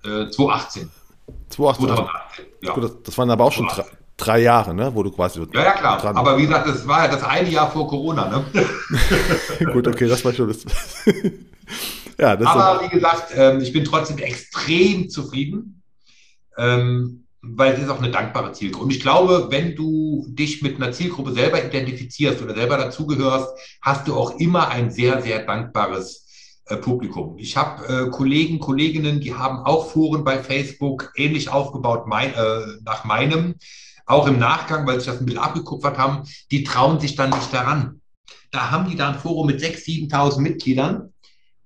[0.05, 0.91] Äh, 2018.
[1.49, 1.87] 2018.
[1.87, 2.74] 2018 ja.
[2.74, 3.85] Gut, das, das, waren aber auch schon drei,
[4.16, 5.41] drei, Jahre, ne, wo du quasi.
[5.53, 6.16] Ja, ja, klar.
[6.16, 8.45] Aber wie gesagt, das war ja das eine Jahr vor Corona, ne?
[9.72, 10.64] Gut, okay, das war schon das.
[12.18, 15.83] ja, das aber wie gesagt, ähm, ich bin trotzdem extrem zufrieden.
[16.59, 18.84] Ähm, weil es ist auch eine dankbare Zielgruppe.
[18.84, 23.49] Und ich glaube, wenn du dich mit einer Zielgruppe selber identifizierst oder selber dazugehörst,
[23.82, 26.22] hast du auch immer ein sehr, sehr dankbares
[26.66, 27.36] äh, Publikum.
[27.38, 32.61] Ich habe äh, Kollegen, Kolleginnen, die haben auch Foren bei Facebook ähnlich aufgebaut mein, äh,
[32.84, 33.57] nach meinem,
[34.07, 36.22] auch im Nachgang, weil sich das ein bisschen abgekupfert haben,
[36.53, 38.01] die trauen sich dann nicht daran.
[38.53, 41.11] Da haben die da ein Forum mit 6.000, 7.000 Mitgliedern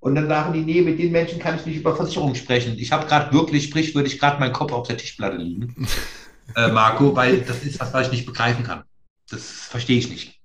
[0.06, 2.78] und dann sagen die, nee, mit den Menschen kann ich nicht über Versicherung sprechen.
[2.78, 5.84] Ich habe gerade wirklich, sprichwürdig, gerade meinen Kopf auf der Tischplatte liegen,
[6.56, 8.84] äh, Marco, weil das ist was, was ich nicht begreifen kann.
[9.28, 10.38] Das verstehe ich nicht.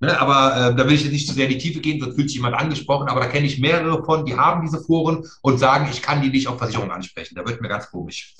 [0.00, 2.14] Ne, aber äh, da will ich jetzt nicht zu sehr in die Tiefe gehen, sonst
[2.14, 5.56] fühlt sich jemand angesprochen, aber da kenne ich mehrere von, die haben diese Foren und
[5.56, 7.36] sagen, ich kann die nicht auf Versicherung ansprechen.
[7.36, 8.34] Da wird mir ganz komisch.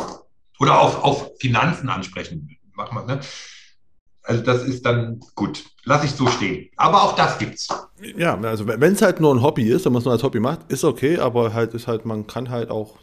[0.59, 2.55] Oder auf, auf Finanzen ansprechen.
[2.75, 3.21] Mach mal, ne?
[4.23, 5.65] Also das ist dann gut.
[5.85, 6.69] Lass ich so stehen.
[6.77, 7.69] Aber auch das gibt's.
[8.17, 10.41] Ja, also wenn es halt nur ein Hobby ist, wenn man es nur als Hobby
[10.41, 12.99] macht, ist okay, aber halt ist halt, man kann halt auch.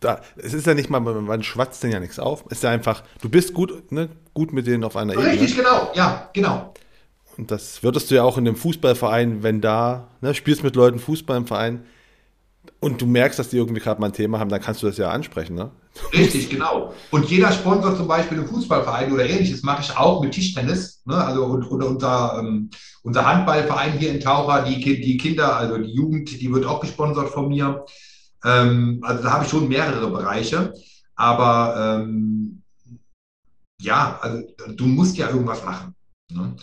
[0.00, 2.44] Da, es ist ja nicht mal, man schwatzt denn ja nichts auf.
[2.48, 5.42] Es ist ja einfach, du bist gut, ne, gut mit denen auf einer Richtig, Ebene.
[5.42, 6.74] Richtig, genau, ja, genau.
[7.38, 10.98] Und das würdest du ja auch in dem Fußballverein, wenn da, ne, spielst mit Leuten
[10.98, 11.84] Fußball im Verein
[12.80, 14.98] und du merkst, dass die irgendwie gerade mal ein Thema haben, dann kannst du das
[14.98, 15.70] ja ansprechen, ne?
[16.12, 16.94] Richtig, genau.
[17.10, 21.02] Und jeder Sponsor zum Beispiel im Fußballverein oder ähnliches mache ich auch mit Tischtennis.
[21.04, 21.14] Ne?
[21.14, 22.70] Also und, und unser, ähm,
[23.02, 27.30] unser Handballverein hier in Taucher, die, die Kinder, also die Jugend, die wird auch gesponsert
[27.30, 27.84] von mir.
[28.44, 30.72] Ähm, also da habe ich schon mehrere Bereiche.
[31.14, 32.62] Aber ähm,
[33.80, 34.42] ja, also
[34.74, 35.94] du musst ja irgendwas machen.
[36.30, 36.56] Ne?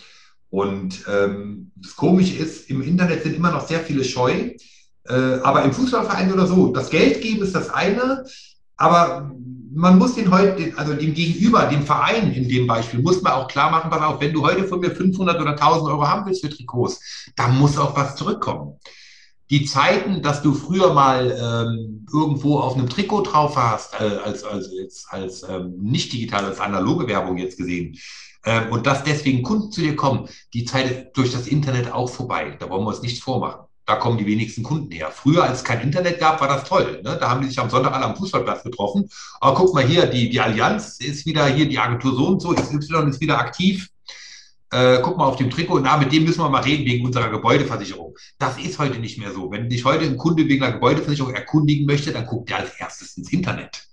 [0.50, 4.54] Und ähm, das Komische ist, im Internet sind immer noch sehr viele scheu.
[5.08, 8.24] Äh, aber im Fußballverein oder so, das Geld geben ist das eine,
[8.80, 9.30] aber
[9.72, 13.46] man muss den heute, also dem Gegenüber, dem Verein in dem Beispiel, muss man auch
[13.46, 16.40] klar machen, pass auf, wenn du heute von mir 500 oder 1000 Euro haben willst
[16.40, 17.00] für Trikots,
[17.36, 18.80] da muss auch was zurückkommen.
[19.50, 24.44] Die Zeiten, dass du früher mal ähm, irgendwo auf einem Trikot drauf hast, äh, als,
[24.44, 27.98] als, als, als ähm, nicht digital, als analoge Werbung jetzt gesehen,
[28.46, 32.08] ähm, und dass deswegen Kunden zu dir kommen, die Zeit ist durch das Internet auch
[32.08, 32.56] vorbei.
[32.58, 33.66] Da wollen wir uns nichts vormachen.
[33.90, 35.10] Da kommen die wenigsten Kunden her.
[35.10, 37.00] Früher, als es kein Internet gab, war das toll.
[37.02, 37.16] Ne?
[37.18, 39.10] Da haben die sich am Sonntag alle am Fußballplatz getroffen.
[39.40, 42.50] Aber guck mal hier, die, die Allianz ist wieder hier, die Agentur so und so,
[42.54, 43.88] XY ist wieder aktiv.
[44.70, 47.30] Äh, guck mal auf dem Trikot, na, mit dem müssen wir mal reden wegen unserer
[47.30, 48.14] Gebäudeversicherung.
[48.38, 49.50] Das ist heute nicht mehr so.
[49.50, 53.16] Wenn dich heute ein Kunde wegen einer Gebäudeversicherung erkundigen möchte, dann guckt er als erstes
[53.16, 53.88] ins Internet.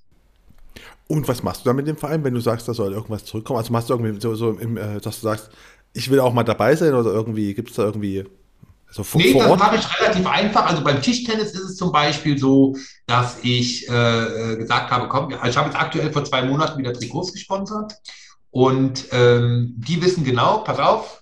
[1.07, 3.57] Und was machst du da mit dem Verein, wenn du sagst, da soll irgendwas zurückkommen?
[3.57, 5.49] Also machst du irgendwie so, so im, äh, dass du sagst,
[5.93, 8.25] ich will auch mal dabei sein oder irgendwie, gibt es da irgendwie
[8.89, 10.65] so vor, nee, vor das mache ich relativ einfach.
[10.65, 12.75] Also beim Tischtennis ist es zum Beispiel so,
[13.05, 16.93] dass ich äh, gesagt habe, komm, also ich habe jetzt aktuell vor zwei Monaten wieder
[16.93, 17.93] Trikots gesponsert
[18.49, 21.21] und ähm, die wissen genau, pass auf,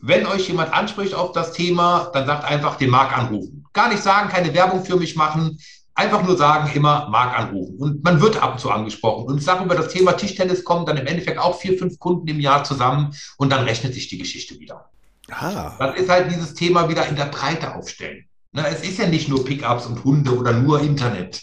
[0.00, 3.64] wenn euch jemand anspricht auf das Thema, dann sagt einfach den Marc anrufen.
[3.72, 5.58] Gar nicht sagen, keine Werbung für mich machen,
[5.94, 7.76] einfach nur sagen, immer Marc anrufen.
[7.78, 9.24] Und man wird ab und zu angesprochen.
[9.26, 12.28] Und ich sage, über das Thema Tischtennis kommen dann im Endeffekt auch vier, fünf Kunden
[12.28, 14.88] im Jahr zusammen und dann rechnet sich die Geschichte wieder.
[15.30, 15.74] Ah.
[15.78, 18.24] Das ist halt dieses Thema wieder in der Breite aufstellen.
[18.52, 21.42] Ne, es ist ja nicht nur Pickups und Hunde oder nur Internet.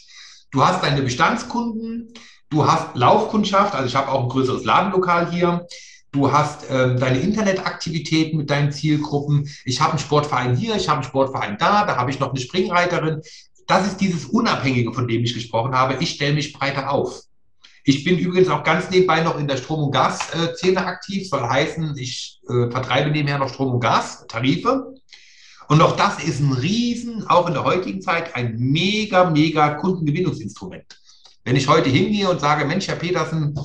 [0.51, 2.13] Du hast deine Bestandskunden,
[2.49, 5.67] du hast Laufkundschaft, also ich habe auch ein größeres Ladenlokal hier.
[6.11, 9.49] Du hast ähm, deine Internetaktivitäten mit deinen Zielgruppen.
[9.65, 12.39] Ich habe einen Sportverein hier, ich habe einen Sportverein da, da habe ich noch eine
[12.39, 13.21] Springreiterin.
[13.67, 15.97] Das ist dieses Unabhängige, von dem ich gesprochen habe.
[15.99, 17.21] Ich stelle mich breiter auf.
[17.87, 21.29] Ich bin übrigens auch ganz nebenbei noch in der Strom- und Gasszene aktiv.
[21.29, 24.95] Soll heißen, ich äh, vertreibe nebenher noch Strom- und Gas-Tarife.
[25.67, 30.99] Und auch das ist ein Riesen, auch in der heutigen Zeit, ein mega, mega Kundengewinnungsinstrument.
[31.43, 33.55] Wenn ich heute hingehe und sage, Mensch, Herr Petersen,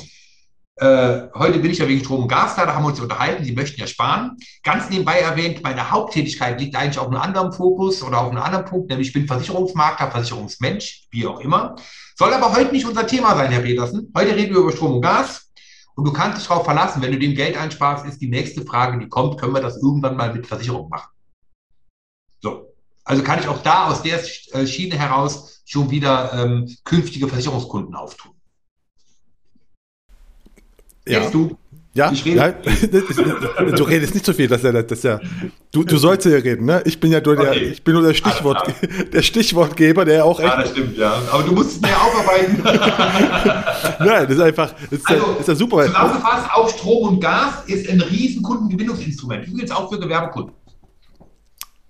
[0.77, 3.43] äh, heute bin ich ja wegen Strom und Gas da, da haben wir uns unterhalten,
[3.43, 4.37] Sie möchten ja sparen.
[4.62, 8.66] Ganz nebenbei erwähnt, meine Haupttätigkeit liegt eigentlich auf einem anderen Fokus oder auf einem anderen
[8.66, 11.77] Punkt, nämlich ich bin Versicherungsmakler, Versicherungsmensch, wie auch immer.
[12.21, 14.12] Soll aber heute nicht unser Thema sein, Herr Petersen.
[14.14, 15.51] Heute reden wir über Strom und Gas.
[15.95, 18.99] Und du kannst dich darauf verlassen, wenn du dem Geld einsparst, ist die nächste Frage,
[18.99, 21.09] die kommt, können wir das irgendwann mal mit Versicherung machen?
[22.41, 22.75] So.
[23.05, 24.21] Also kann ich auch da aus der
[24.53, 28.33] äh, Schiene heraus schon wieder ähm, künftige Versicherungskunden auftun.
[31.07, 31.23] Ja.
[31.23, 31.57] Jetzt du.
[31.93, 32.36] Ja, ich rede.
[32.36, 32.53] Ja,
[33.76, 35.20] du redest nicht so viel, dass er, dass er,
[35.72, 36.82] du, du sollst ja reden, ne?
[36.84, 37.70] Ich bin ja nur der, okay.
[37.72, 38.72] ich bin nur der Stichwort,
[39.12, 40.49] der Stichwortgeber, der auch echt.
[40.49, 41.20] Ja, das stimmt, ja.
[41.32, 42.62] Aber du musst es mehr aufarbeiten.
[43.99, 45.86] Nein, das ist einfach, das ist, also, ja, ist ja super.
[45.86, 49.49] Zusammengefasst, auch Strom und Gas ist ein riesen Kundengewinnungsinstrument.
[49.49, 50.55] Übrigens auch für Gewerbekunden.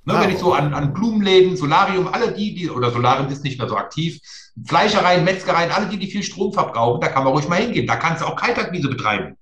[0.07, 3.45] Ne, ah, wenn ich so an, an Blumenläden, Solarium, alle die, die, oder Solarium ist
[3.45, 4.19] nicht mehr so aktiv,
[4.67, 7.87] Fleischereien, Metzgereien, alle die, die viel Strom verbrauchen, da kann man ruhig mal hingehen.
[7.87, 9.37] Da kannst du auch Kaltakquise betreiben.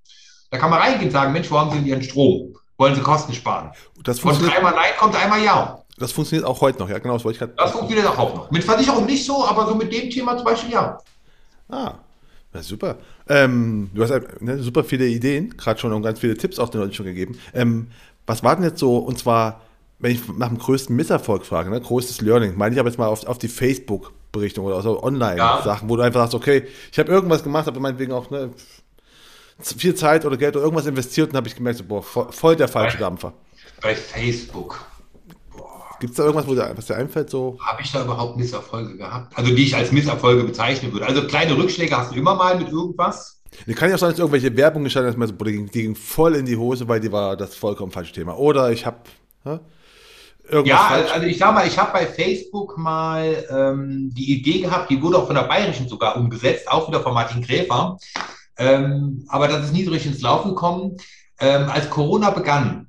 [0.51, 2.57] Da kann man reingehen und sagen, Mensch, wo haben Sie denn Ihren Strom?
[2.79, 3.71] Wollen Sie Kosten sparen?
[4.05, 5.83] Das Von dreimal Nein kommt einmal Ja.
[5.99, 7.15] Das funktioniert auch heute noch, ja, genau.
[7.15, 8.51] Das, wollte ich grad das funktioniert auch heute noch.
[8.51, 10.99] Mit Versicherung nicht so, aber so mit dem Thema zum Beispiel ja.
[11.69, 11.95] Ah,
[12.55, 12.97] ja, super.
[13.29, 16.81] Ähm, du hast ne, super viele Ideen, gerade schon und ganz viele Tipps auch den
[16.81, 17.39] Leuten schon gegeben.
[17.53, 17.89] Ähm,
[18.27, 19.61] was war denn jetzt so, und zwar,
[19.99, 23.09] wenn ich nach dem größten Misserfolg frage, ne, größtes Learning, meine ich aber jetzt mal
[23.09, 25.91] auf, auf die Facebook-Berichtung oder so Online-Sachen, ja.
[25.91, 28.51] wo du einfach sagst, okay, ich habe irgendwas gemacht, habe meinetwegen auch ne,
[29.61, 32.69] viel Zeit oder Geld oder irgendwas investiert und habe ich gemerkt, so, boah, voll der
[32.69, 33.33] falsche bei, Dampfer.
[33.83, 34.85] Bei Facebook.
[36.01, 37.29] Gibt es da irgendwas, wo dir, was dir einfällt?
[37.29, 37.59] So?
[37.61, 39.37] Habe ich da überhaupt Misserfolge gehabt?
[39.37, 41.07] Also die ich als Misserfolge bezeichnen würde.
[41.07, 43.43] Also kleine Rückschläge hast du immer mal mit irgendwas.
[43.67, 46.57] Die kann ja auch sein, dass irgendwelche Werbung geschaltet hast, die ging voll in die
[46.57, 48.37] Hose, weil die war das vollkommen falsche Thema.
[48.37, 48.99] Oder ich habe
[50.49, 51.11] irgendwas Ja, falsch.
[51.13, 55.19] also ich sag mal, ich habe bei Facebook mal ähm, die Idee gehabt, die wurde
[55.19, 57.99] auch von der Bayerischen sogar umgesetzt, auch wieder von Martin Gräfer.
[58.59, 60.97] Ähm, aber das ist nie so richtig ins Laufen gekommen.
[61.41, 62.89] Ähm, als Corona begann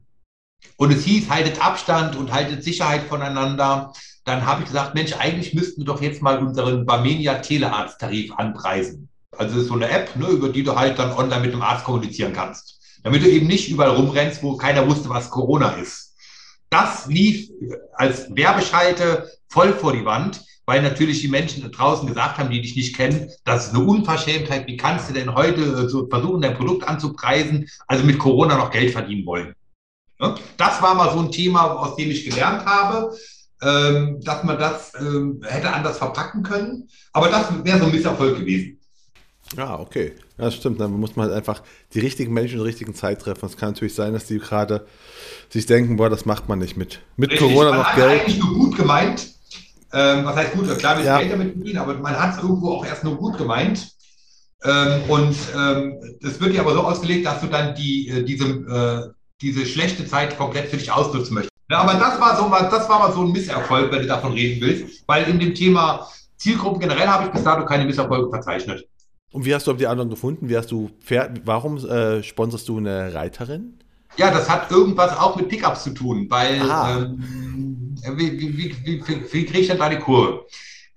[0.77, 3.93] und es hieß, haltet Abstand und haltet Sicherheit voneinander,
[4.25, 9.09] dann habe ich gesagt, Mensch, eigentlich müssten wir doch jetzt mal unseren Barmenia Telearzt-Tarif anpreisen.
[9.37, 11.61] Also das ist so eine App, ne, über die du halt dann online mit dem
[11.61, 12.79] Arzt kommunizieren kannst.
[13.03, 16.15] Damit du eben nicht überall rumrennst, wo keiner wusste, was Corona ist.
[16.69, 17.49] Das lief
[17.93, 22.75] als Werbeschalte voll vor die Wand weil natürlich die Menschen draußen gesagt haben, die dich
[22.75, 24.67] nicht kennen, das ist eine Unverschämtheit.
[24.67, 28.69] Wie kannst du denn heute äh, so versuchen, dein Produkt anzupreisen, also mit Corona noch
[28.69, 29.55] Geld verdienen wollen?
[30.19, 30.35] Ja?
[30.57, 33.17] Das war mal so ein Thema, aus dem ich gelernt habe,
[33.63, 36.87] ähm, dass man das ähm, hätte anders verpacken können.
[37.13, 38.79] Aber das wäre so ein Misserfolg gewesen.
[39.57, 40.13] Ja, okay.
[40.37, 40.79] Ja, das stimmt.
[40.79, 41.63] Dann muss man halt einfach
[41.95, 43.43] die richtigen Menschen in der richtigen Zeit treffen.
[43.47, 44.85] Es kann natürlich sein, dass die gerade
[45.49, 47.47] sich denken, boah, das macht man nicht mit, mit Richtig.
[47.47, 48.21] Corona noch Geld.
[48.21, 49.38] eigentlich nur gut gemeint.
[49.93, 50.77] Ähm, was heißt gut?
[50.77, 51.17] Klar, wir Ja.
[51.19, 53.91] Geld damit verdienen, aber man hat es irgendwo auch erst nur gut gemeint.
[54.63, 58.45] Ähm, und ähm, das wird dir aber so ausgelegt, dass du dann die, äh, diese,
[58.45, 61.53] äh, diese schlechte Zeit komplett für dich ausnutzen möchtest.
[61.71, 64.59] Ja, aber das war, so das war mal so ein Misserfolg, wenn du davon reden
[64.61, 68.85] willst, weil in dem Thema Zielgruppen generell habe ich bis dato keine Misserfolge verzeichnet.
[69.31, 70.49] Und wie hast du die anderen gefunden?
[70.49, 73.75] Wie hast du Pferd, warum äh, sponsorst du eine Reiterin?
[74.17, 76.97] Ja, das hat irgendwas auch mit Pickups zu tun, weil Ah.
[76.97, 77.68] ähm,
[78.15, 80.45] wie, wie, wie, wie, wie, kriege ich denn da die Kurve?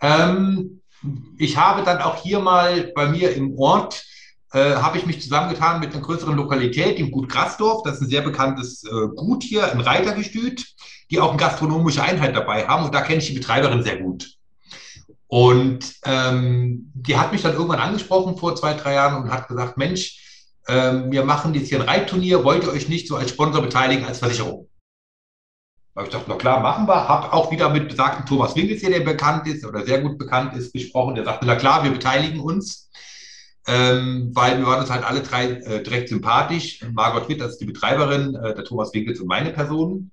[0.00, 0.80] Ähm,
[1.38, 4.04] ich habe dann auch hier mal bei mir im Ort,
[4.52, 7.82] äh, habe ich mich zusammengetan mit einer größeren Lokalität, dem Gut Grasdorf.
[7.82, 10.66] Das ist ein sehr bekanntes äh, Gut hier, ein Reitergestüt,
[11.10, 12.84] die auch eine gastronomische Einheit dabei haben.
[12.84, 14.36] Und da kenne ich die Betreiberin sehr gut.
[15.26, 19.78] Und ähm, die hat mich dann irgendwann angesprochen vor zwei, drei Jahren und hat gesagt,
[19.78, 20.18] Mensch,
[20.68, 24.04] ähm, wir machen jetzt hier ein Reitturnier, wollt ihr euch nicht so als Sponsor beteiligen,
[24.04, 24.68] als Versicherung?
[25.94, 27.06] Habe ich gedacht, na klar, machen wir.
[27.06, 30.56] Habe auch wieder mit besagten Thomas Winkels hier, der bekannt ist oder sehr gut bekannt
[30.56, 31.16] ist, gesprochen.
[31.16, 32.90] Der sagte, na klar, wir beteiligen uns,
[33.66, 36.80] ähm, weil wir waren uns halt alle drei äh, direkt sympathisch.
[36.92, 40.10] Margot Witt, das ist die Betreiberin, äh, der Thomas Winkels und meine Person.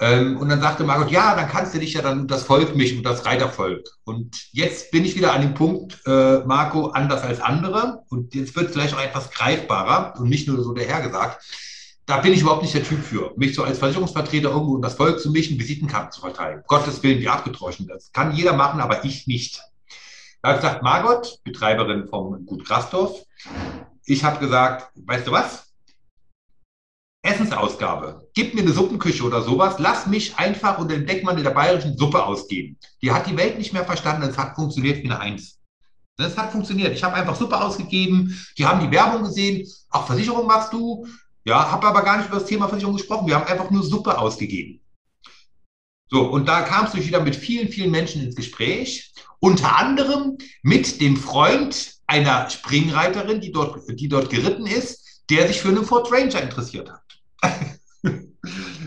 [0.00, 2.98] Ähm, und dann sagte Margot, ja, dann kannst du dich ja dann das Volk mischen,
[2.98, 3.86] um das Reitervolk.
[4.04, 8.02] Und jetzt bin ich wieder an dem Punkt, äh, Marco, anders als andere.
[8.08, 11.44] Und jetzt wird es vielleicht auch etwas greifbarer und nicht nur so dahergesagt.
[12.06, 14.94] Da bin ich überhaupt nicht der Typ für, mich so als Versicherungsvertreter irgendwo um das
[14.94, 16.62] Volk zu mischen, Visitenkarten zu verteilen.
[16.66, 17.86] Gottes Willen, wie abgetroschen.
[17.86, 19.60] Das kann jeder machen, aber ich nicht.
[20.42, 23.24] Da habe ich gesagt, Margot, Betreiberin vom Gut Grasdorf,
[24.04, 25.72] ich habe gesagt, weißt du was?
[27.22, 28.28] Essensausgabe.
[28.34, 29.76] Gib mir eine Suppenküche oder sowas.
[29.78, 32.76] Lass mich einfach unter dem Deckmantel der bayerischen Suppe ausgeben.
[33.00, 34.28] Die hat die Welt nicht mehr verstanden.
[34.28, 35.58] Es hat funktioniert wie eine Eins.
[36.18, 36.92] Das hat funktioniert.
[36.92, 38.38] Ich habe einfach Suppe ausgegeben.
[38.58, 39.66] Die haben die Werbung gesehen.
[39.88, 41.06] Auch Versicherung machst du.
[41.44, 43.26] Ja, habe aber gar nicht über das Thema Versicherung gesprochen.
[43.26, 44.80] Wir haben einfach nur Suppe ausgegeben.
[46.10, 49.12] So, und da kamst du wieder mit vielen, vielen Menschen ins Gespräch.
[49.40, 55.60] Unter anderem mit dem Freund einer Springreiterin, die dort, die dort geritten ist, der sich
[55.60, 57.02] für einen Ford Ranger interessiert hat.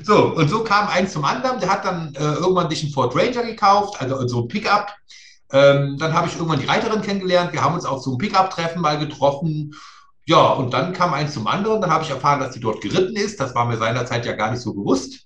[0.03, 1.60] so, und so kam eins zum anderen.
[1.60, 4.95] Der hat dann äh, irgendwann sich einen Ford Ranger gekauft, also so ein Pickup.
[5.51, 7.53] Ähm, dann habe ich irgendwann die Reiterin kennengelernt.
[7.53, 9.74] Wir haben uns auf so einem Pickup-Treffen mal getroffen.
[10.28, 11.82] Ja, und dann kam eins zum anderen.
[11.82, 13.39] Dann habe ich erfahren, dass die dort geritten ist.
[13.39, 15.25] Das war mir seinerzeit ja gar nicht so bewusst.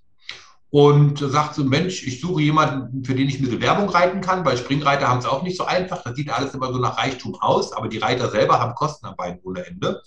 [0.70, 4.46] Und sagt so, Mensch, ich suche jemanden, für den ich ein bisschen Werbung reiten kann,
[4.46, 6.04] weil Springreiter haben es auch nicht so einfach.
[6.04, 9.16] Das sieht alles immer so nach Reichtum aus, aber die Reiter selber haben Kosten am
[9.18, 10.02] Bein ohne Ende.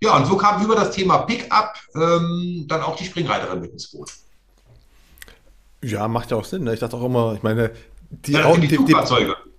[0.00, 3.90] Ja, und so kam über das Thema Pickup ähm, dann auch die Springreiterin mit ins
[3.90, 4.10] Boot.
[5.82, 6.64] Ja, macht ja auch Sinn.
[6.64, 6.74] Ne?
[6.74, 7.72] Ich dachte auch immer, ich meine,
[8.10, 8.94] die, Ja, das Au- sind die die, die.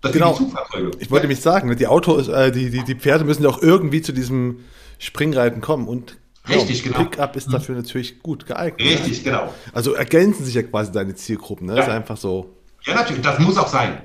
[0.02, 0.34] Das genau.
[0.34, 0.92] sind die Zugfahrzeuge.
[1.00, 3.62] ich wollte mich sagen, ne, die Autos, äh, die, die, die Pferde müssen ja auch
[3.62, 4.60] irgendwie zu diesem
[4.98, 7.04] Springreiten kommen und Richtig, ja, genau.
[7.04, 8.82] Pickup ist dafür natürlich gut geeignet.
[8.82, 9.54] Richtig, genau.
[9.74, 11.68] Also ergänzen sich ja quasi deine Zielgruppen.
[11.68, 11.76] Ne?
[11.76, 11.84] Ja.
[11.84, 12.56] Ist einfach so.
[12.86, 14.02] Ja, natürlich, das muss auch sein.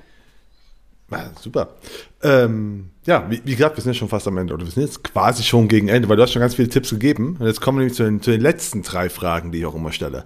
[1.11, 1.77] Ja, super.
[2.23, 4.83] Ähm, ja, wie, wie gesagt, wir sind ja schon fast am Ende oder wir sind
[4.83, 7.37] jetzt quasi schon gegen Ende, weil du hast schon ganz viele Tipps gegeben.
[7.39, 9.75] Und jetzt kommen wir nämlich zu den, zu den letzten drei Fragen, die ich auch
[9.75, 10.25] immer stelle.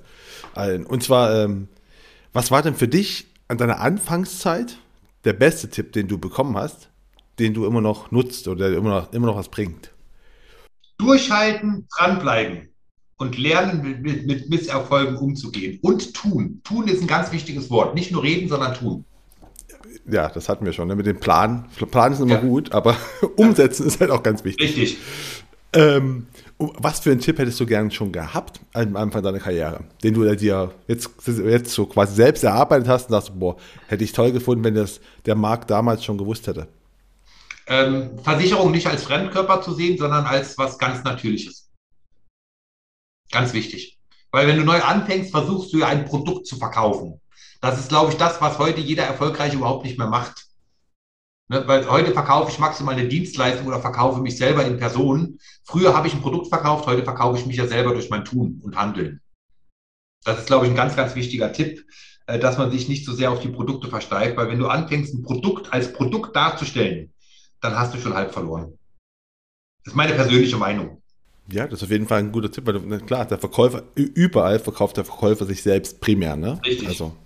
[0.89, 1.69] Und zwar, ähm,
[2.33, 4.79] was war denn für dich an deiner Anfangszeit
[5.29, 6.89] der beste Tipp, den du bekommen hast,
[7.39, 9.93] den du immer noch nutzt oder der immer noch, immer noch was bringt?
[10.97, 12.71] Durchhalten, dranbleiben
[13.19, 15.81] und lernen, mit, mit, mit Misserfolgen umzugehen.
[15.83, 16.63] Und tun.
[16.65, 17.95] Tun ist ein ganz wichtiges Wort.
[17.95, 19.05] Nicht nur reden, sondern tun.
[20.11, 20.89] Ja, das hatten wir schon.
[20.89, 20.97] Ne?
[20.97, 21.67] Mit dem Plan.
[21.91, 22.41] Plan ist immer Ja.
[22.41, 22.97] gut, aber
[23.37, 24.67] umsetzen ist halt auch ganz wichtig.
[24.67, 24.97] Richtig.
[25.75, 26.27] Ähm,
[26.59, 30.35] was für einen Tipp hättest du gern schon gehabt am Anfang deiner Karriere, den du
[30.35, 33.57] dir jetzt, jetzt so quasi selbst erarbeitet hast und sagst, boah,
[33.87, 36.67] hätte ich toll gefunden, wenn das der Markt damals schon gewusst hätte.
[37.69, 41.71] Ähm, Versicherung nicht als Fremdkörper zu sehen, sondern als was ganz Natürliches.
[43.31, 43.99] Ganz wichtig.
[44.33, 47.21] Weil wenn du neu anfängst, versuchst du ja ein Produkt zu verkaufen.
[47.61, 50.48] Das ist, glaube ich, das, was heute jeder Erfolgreiche überhaupt nicht mehr macht.
[51.51, 55.39] Ne, weil heute verkaufe ich maximal eine Dienstleistung oder verkaufe mich selber in Person.
[55.65, 58.61] Früher habe ich ein Produkt verkauft, heute verkaufe ich mich ja selber durch mein Tun
[58.63, 59.21] und Handeln.
[60.25, 61.87] Das ist, glaube ich, ein ganz, ganz wichtiger Tipp,
[62.27, 65.15] äh, dass man sich nicht so sehr auf die Produkte versteift, weil wenn du anfängst,
[65.15, 67.15] ein Produkt als Produkt darzustellen,
[67.63, 68.79] dann hast du schon halb verloren.
[69.85, 71.03] Das ist meine persönliche Meinung.
[71.51, 74.99] Ja, das ist auf jeden Fall ein guter Tipp, weil klar, der Verkäufer, überall verkauft
[74.99, 76.61] der Verkäufer sich selbst primär, ne?
[76.63, 76.89] Richtig.
[76.89, 77.17] Also,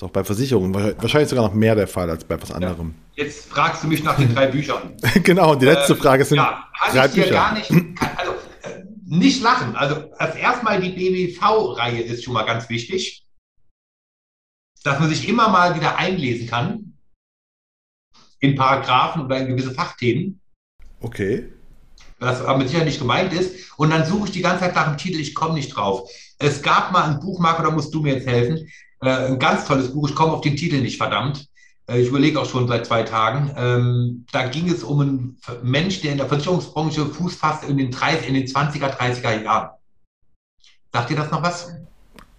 [0.00, 2.94] ist auch bei Versicherungen wahrscheinlich sogar noch mehr der Fall als bei was anderem.
[3.14, 3.24] Ja.
[3.24, 4.96] Jetzt fragst du mich nach den drei Büchern.
[5.22, 7.30] genau, und die letzte äh, Frage sind ja, drei ich Bücher.
[7.30, 8.32] gar nicht, also
[8.62, 9.76] äh, nicht lachen.
[9.76, 13.26] Also als erstmal die BWV-Reihe ist schon mal ganz wichtig,
[14.82, 16.94] dass man sich immer mal wieder einlesen kann
[18.38, 20.40] in Paragraphen oder in gewisse Fachthemen.
[21.00, 21.52] Okay.
[22.20, 23.70] Was aber mit Sicherheit nicht gemeint ist.
[23.76, 26.10] Und dann suche ich die ganze Zeit nach dem Titel, ich komme nicht drauf.
[26.38, 28.66] Es gab mal ein Buch, Marco, da musst du mir jetzt helfen.
[29.02, 31.46] Äh, ein ganz tolles Buch, ich komme auf den Titel nicht, verdammt.
[31.88, 33.52] Äh, ich überlege auch schon seit zwei Tagen.
[33.56, 37.90] Ähm, da ging es um einen Mensch, der in der Versicherungsbranche Fuß fasst in den,
[37.90, 39.70] 30, in den 20er, 30er Jahren.
[40.92, 41.72] Sagt ihr das noch was?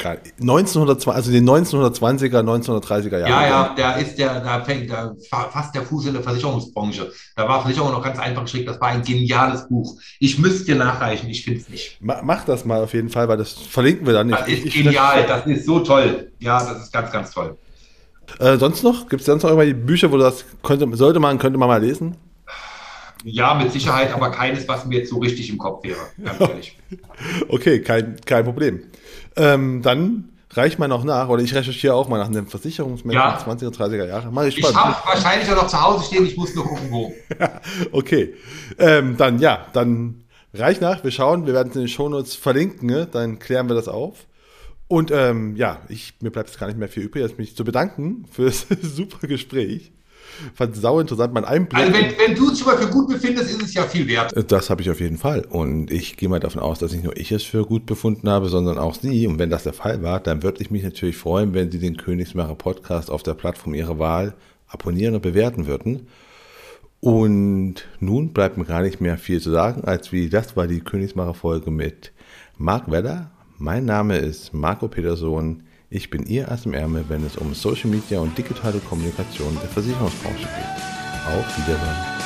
[0.09, 3.29] 1920, also den 1920er, 1930er Jahren.
[3.29, 7.11] Ja, ja, da ist der, da fängt da fast der Fuß in der Versicherungsbranche.
[7.35, 8.67] Da war Versicherung noch ganz einfach geschickt.
[8.67, 9.99] Das war ein geniales Buch.
[10.19, 11.97] Ich müsste dir nachreichen, ich finde es nicht.
[12.01, 14.39] Mach das mal auf jeden Fall, weil das verlinken wir dann nicht.
[14.39, 16.31] Das ist ich, genial, das ist so toll.
[16.39, 17.57] Ja, das ist ganz, ganz toll.
[18.39, 19.07] Äh, sonst noch?
[19.09, 22.15] Gibt es sonst noch irgendwelche Bücher, wo das könnte, sollte man, könnte man mal lesen?
[23.23, 26.77] Ja, mit Sicherheit, aber keines, was mir jetzt so richtig im Kopf wäre, ganz ehrlich.
[27.49, 28.81] okay, kein, kein Problem.
[29.35, 33.37] Ähm, dann reich mal noch nach, oder ich recherchiere auch mal nach einem Versicherungsmenschen ja.
[33.37, 34.29] 20er, 30er Jahre.
[34.31, 37.13] Mach ich ich habe wahrscheinlich auch noch zu Hause stehen, ich muss nur gucken, wo.
[37.91, 38.33] okay.
[38.77, 40.23] Ähm, dann, ja, dann
[40.53, 43.07] reich nach, wir schauen, wir werden es in den Shownotes verlinken, ne?
[43.09, 44.27] dann klären wir das auf.
[44.87, 47.63] Und ähm, ja, ich, mir bleibt es gar nicht mehr viel übrig, als mich zu
[47.63, 49.93] bedanken für das super Gespräch.
[50.53, 51.81] Fand es sau interessant, mein Einblick.
[51.81, 54.33] Also wenn, wenn du es mal für gut befindest, ist es ja viel wert.
[54.51, 55.45] Das habe ich auf jeden Fall.
[55.49, 58.49] Und ich gehe mal davon aus, dass nicht nur ich es für gut befunden habe,
[58.49, 59.27] sondern auch Sie.
[59.27, 61.97] Und wenn das der Fall war, dann würde ich mich natürlich freuen, wenn Sie den
[61.97, 64.33] Königsmacher Podcast auf der Plattform Ihrer Wahl
[64.67, 66.07] abonnieren und bewerten würden.
[67.01, 70.81] Und nun bleibt mir gar nicht mehr viel zu sagen, als wie das war die
[70.81, 72.11] Königsmacher Folge mit
[72.57, 73.31] Marc Weller.
[73.57, 75.63] Mein Name ist Marco Peterson.
[75.93, 79.67] Ich bin Ihr Ass im Ärmel, wenn es um Social Media und digitale Kommunikation der
[79.67, 81.27] Versicherungsbranche geht.
[81.27, 82.21] Auf Wiedersehen.